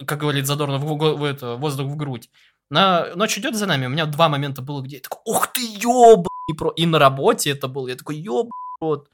[0.07, 2.30] как говорит Задорно, в это, воздух в грудь.
[2.70, 5.62] На ночь идет за нами, у меня два момента было, где я такой, ух ты,
[5.62, 6.70] ёб, и, про...
[6.70, 9.09] и на работе это было, я такой, ёб, вот.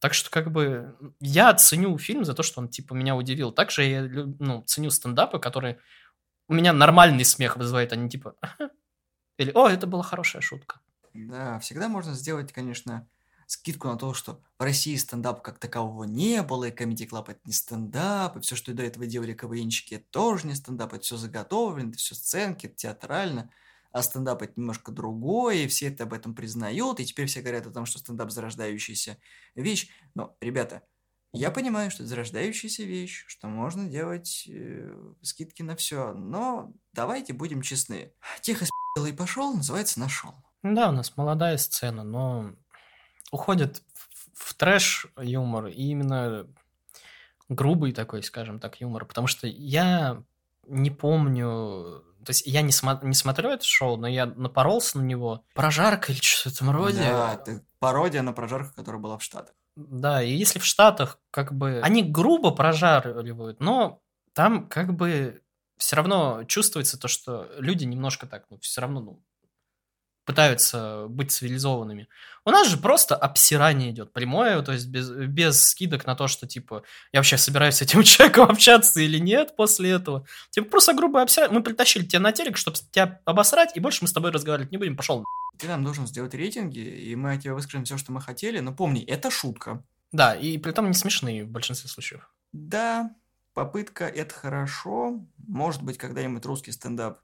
[0.00, 3.52] Так что, как бы, я ценю фильм за то, что он, типа, меня удивил.
[3.52, 5.78] Также я, ну, ценю стендапы, которые
[6.48, 8.34] у меня нормальный смех вызывает, а не типа,
[9.38, 10.80] или, о, это была хорошая шутка.
[11.14, 13.08] Да, всегда можно сделать, конечно,
[13.46, 17.40] скидку на то, что в России стендап как такового не было, и Comedy Club это
[17.44, 21.16] не стендап, и все, что до этого делали КВНчики, это тоже не стендап, это все
[21.16, 23.50] заготовлено, это все сценки, это театрально,
[23.92, 27.66] а стендап это немножко другое, и все это об этом признают, и теперь все говорят
[27.66, 29.18] о том, что стендап зарождающаяся
[29.54, 29.88] вещь.
[30.14, 30.82] Но, ребята,
[31.32, 37.32] я понимаю, что это зарождающаяся вещь, что можно делать э, скидки на все, но давайте
[37.32, 38.12] будем честны.
[38.40, 38.66] Тихо
[39.04, 40.32] и пошел, называется нашел.
[40.62, 42.54] Да, у нас молодая сцена, но
[43.34, 46.46] уходит в, в трэш-юмор и именно
[47.48, 49.04] грубый такой, скажем так, юмор.
[49.04, 50.22] Потому что я
[50.66, 52.04] не помню...
[52.24, 55.44] То есть я не, смо- не смотрю это шоу, но я напоролся на него.
[55.54, 57.00] Прожарка или что-то в этом роде.
[57.00, 59.54] Да, это пародия на прожарку, которая была в Штатах.
[59.76, 61.80] Да, и если в Штатах как бы...
[61.82, 64.00] Они грубо прожаривают, но
[64.32, 65.42] там как бы
[65.76, 69.22] все равно чувствуется то, что люди немножко так, ну, все равно, ну,
[70.24, 72.08] пытаются быть цивилизованными.
[72.44, 76.46] У нас же просто обсирание идет прямое, то есть без, без скидок на то, что,
[76.46, 80.26] типа, я вообще собираюсь с этим человеком общаться или нет после этого.
[80.50, 81.56] Типа, просто грубо обсирание.
[81.56, 84.78] Мы притащили тебя на телек, чтобы тебя обосрать, и больше мы с тобой разговаривать не
[84.78, 84.96] будем.
[84.96, 85.24] Пошел.
[85.58, 88.58] Ты нам должен сделать рейтинги, и мы от тебя выскажем все, что мы хотели.
[88.60, 89.82] Но помни, это шутка.
[90.12, 92.30] Да, и при том не смешные в большинстве случаев.
[92.52, 93.10] Да,
[93.52, 95.24] попытка– это хорошо.
[95.38, 97.18] Может быть, когда-нибудь русский стендап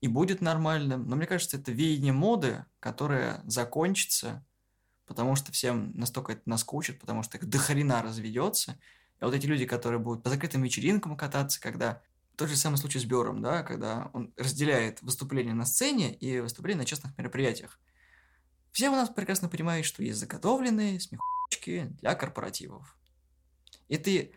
[0.00, 1.08] и будет нормальным.
[1.08, 4.44] Но мне кажется, это веяние моды, которое закончится,
[5.06, 8.78] потому что всем настолько это наскучит, потому что их дохрена разведется.
[9.20, 12.02] И вот эти люди, которые будут по закрытым вечеринкам кататься, когда
[12.36, 16.78] тот же самый случай с Бёром, да, когда он разделяет выступление на сцене и выступление
[16.78, 17.80] на частных мероприятиях.
[18.70, 22.96] Все у нас прекрасно понимают, что есть заготовленные смехочки для корпоративов.
[23.88, 24.34] И ты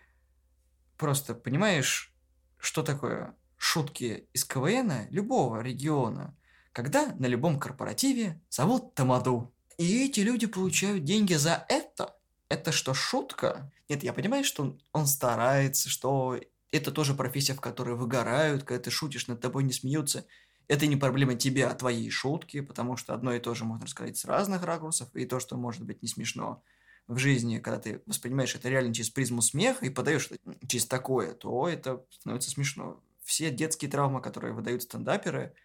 [0.97, 2.11] просто понимаешь,
[2.57, 6.35] что такое шутки из КВН любого региона,
[6.73, 9.53] когда на любом корпоративе зовут Тамаду.
[9.77, 12.15] И эти люди получают деньги за это.
[12.49, 13.71] Это что, шутка?
[13.87, 16.39] Нет, я понимаю, что он, старается, что
[16.71, 20.25] это тоже профессия, в которой выгорают, когда ты шутишь, над тобой не смеются.
[20.67, 24.17] Это не проблема тебя, а твоей шутки, потому что одно и то же можно рассказать
[24.17, 26.63] с разных ракурсов, и то, что может быть не смешно,
[27.07, 30.29] в жизни, когда ты воспринимаешь это реально через призму смеха и подаешь
[30.67, 32.99] через такое, то это становится смешно.
[33.23, 35.55] Все детские травмы, которые выдают стендаперы,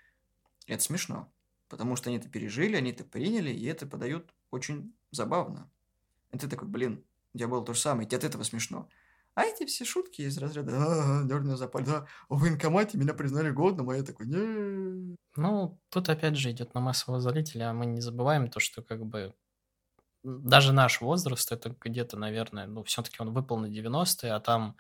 [0.67, 1.33] это смешно.
[1.69, 5.71] Потому что они это пережили, они это приняли, и это подают очень забавно.
[6.33, 7.05] И ты такой, блин,
[7.35, 8.89] тебя было то же самое, тебе от этого смешно.
[9.35, 13.97] А эти все шутки из разряда «А, за да, в военкомате меня признали годным, а
[13.97, 18.49] я такой не Ну, тут опять же идет на массового зрителя, а мы не забываем
[18.49, 19.35] то, что как бы
[20.23, 24.77] даже наш возраст, это где-то, наверное, ну, все-таки он выпал на 90-е, а там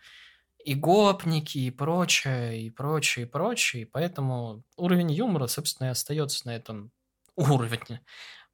[0.66, 6.44] и гопники, и прочее, и прочее, и прочее, и поэтому уровень юмора, собственно, и остается
[6.48, 6.90] на этом
[7.36, 8.02] уровне.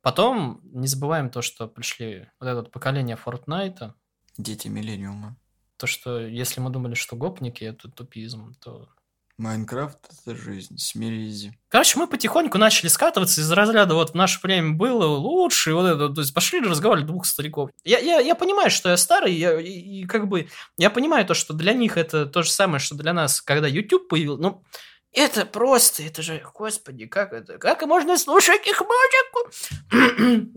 [0.03, 3.95] Потом не забываем то, что пришли вот это вот поколение Фортнайта.
[4.37, 5.39] Дети Миллениума.
[5.79, 8.91] То, что если мы думали, что гопники это тупизм, то...
[9.39, 11.49] Майнкрафт— это жизнь, смирись.
[11.69, 16.09] Короче, мы потихоньку начали скатываться из разряда вот в наше время было лучше, вот это,
[16.11, 17.71] то есть пошли разговаривать двух стариков.
[17.83, 21.35] Я, я, я понимаю, что я старый, я, и, и как бы, я понимаю то,
[21.35, 24.65] что для них это то же самое, что для нас, когда YouTube появился, ну,
[25.13, 29.51] это просто, это же, господи, как это, как можно слушать их музыку?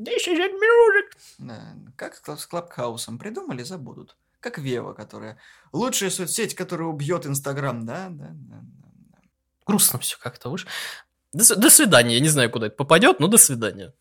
[0.01, 1.11] This is music.
[1.39, 4.15] Да, как с Клабхаусом придумали, забудут.
[4.45, 5.39] Как Вева, которая
[5.73, 9.17] лучшая соцсеть, которая убьет Инстаграм, да, да, да, да.
[9.65, 10.67] Грустно все как-то уж.
[11.33, 13.95] До, до свидания, я не знаю, куда это попадет, но до свидания.